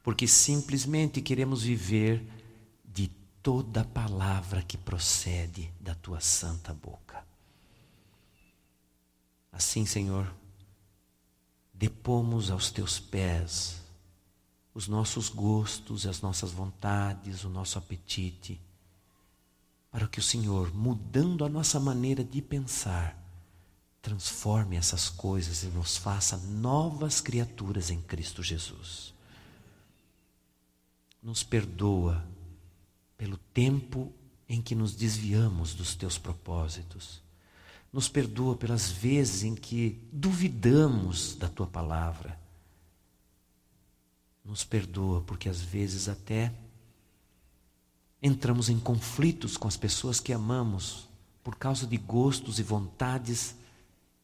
Porque 0.07 0.25
simplesmente 0.25 1.21
queremos 1.21 1.63
viver 1.63 2.25
de 2.85 3.09
toda 3.43 3.83
palavra 3.83 4.61
que 4.61 4.77
procede 4.77 5.69
da 5.81 5.93
tua 5.95 6.21
santa 6.21 6.73
boca. 6.73 7.27
Assim, 9.51 9.85
Senhor, 9.85 10.33
depomos 11.73 12.49
aos 12.49 12.71
teus 12.71 13.01
pés 13.01 13.81
os 14.73 14.87
nossos 14.87 15.27
gostos, 15.27 16.07
as 16.07 16.21
nossas 16.21 16.51
vontades, 16.51 17.43
o 17.43 17.49
nosso 17.49 17.77
apetite, 17.77 18.61
para 19.91 20.07
que 20.07 20.19
o 20.19 20.23
Senhor, 20.23 20.73
mudando 20.73 21.43
a 21.43 21.49
nossa 21.49 21.81
maneira 21.81 22.23
de 22.23 22.41
pensar, 22.41 23.21
transforme 24.01 24.77
essas 24.77 25.09
coisas 25.09 25.63
e 25.63 25.67
nos 25.67 25.97
faça 25.97 26.37
novas 26.37 27.19
criaturas 27.19 27.89
em 27.89 28.01
Cristo 28.01 28.41
Jesus. 28.41 29.16
Nos 31.27 31.43
perdoa 31.43 32.25
pelo 33.17 33.35
tempo 33.53 34.13
em 34.47 34.61
que 34.61 34.73
nos 34.73 34.95
desviamos 34.95 35.73
dos 35.73 35.93
teus 35.93 36.17
propósitos. 36.17 37.21
Nos 37.91 38.07
perdoa 38.07 38.55
pelas 38.55 38.89
vezes 38.89 39.43
em 39.43 39.53
que 39.53 40.01
duvidamos 40.09 41.35
da 41.35 41.49
tua 41.49 41.67
palavra. 41.67 42.39
Nos 44.41 44.63
perdoa 44.63 45.19
porque 45.19 45.49
às 45.49 45.59
vezes 45.59 46.07
até 46.07 46.53
entramos 48.23 48.69
em 48.69 48.79
conflitos 48.79 49.57
com 49.57 49.67
as 49.67 49.75
pessoas 49.75 50.21
que 50.21 50.31
amamos 50.31 51.09
por 51.43 51.57
causa 51.57 51.85
de 51.85 51.97
gostos 51.97 52.57
e 52.57 52.63
vontades 52.63 53.53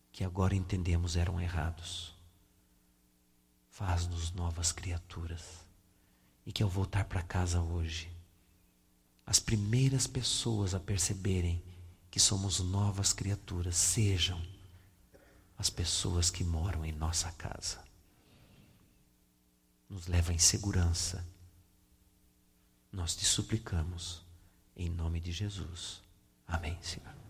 que 0.10 0.24
agora 0.24 0.56
entendemos 0.56 1.18
eram 1.18 1.41
errados. 1.41 2.16
Faz-nos 3.70 4.32
novas 4.32 4.72
criaturas 4.72 5.62
e 6.46 6.52
que 6.52 6.64
ao 6.64 6.70
voltar 6.70 7.06
para 7.06 7.22
casa 7.22 7.62
hoje, 7.62 8.12
as 9.26 9.39
primeiras 9.39 10.06
pessoas 10.06 10.74
a 10.74 10.80
perceberem 10.80 11.64
que 12.12 12.20
somos 12.20 12.60
novas 12.60 13.14
criaturas 13.14 13.76
sejam 13.76 14.41
as 15.58 15.70
pessoas 15.70 16.30
que 16.30 16.44
moram 16.44 16.86
em 16.86 16.91
nossa 16.91 17.32
casa. 17.32 17.84
Nos 19.89 20.08
leva 20.08 20.34
em 20.34 20.39
segurança. 20.39 21.26
Nós 22.91 23.16
te 23.16 23.26
suplicamos, 23.26 24.26
em 24.76 24.89
nome 24.89 25.20
de 25.20 25.32
Jesus. 25.32 26.02
Amém, 26.48 26.78
Senhor. 26.82 27.22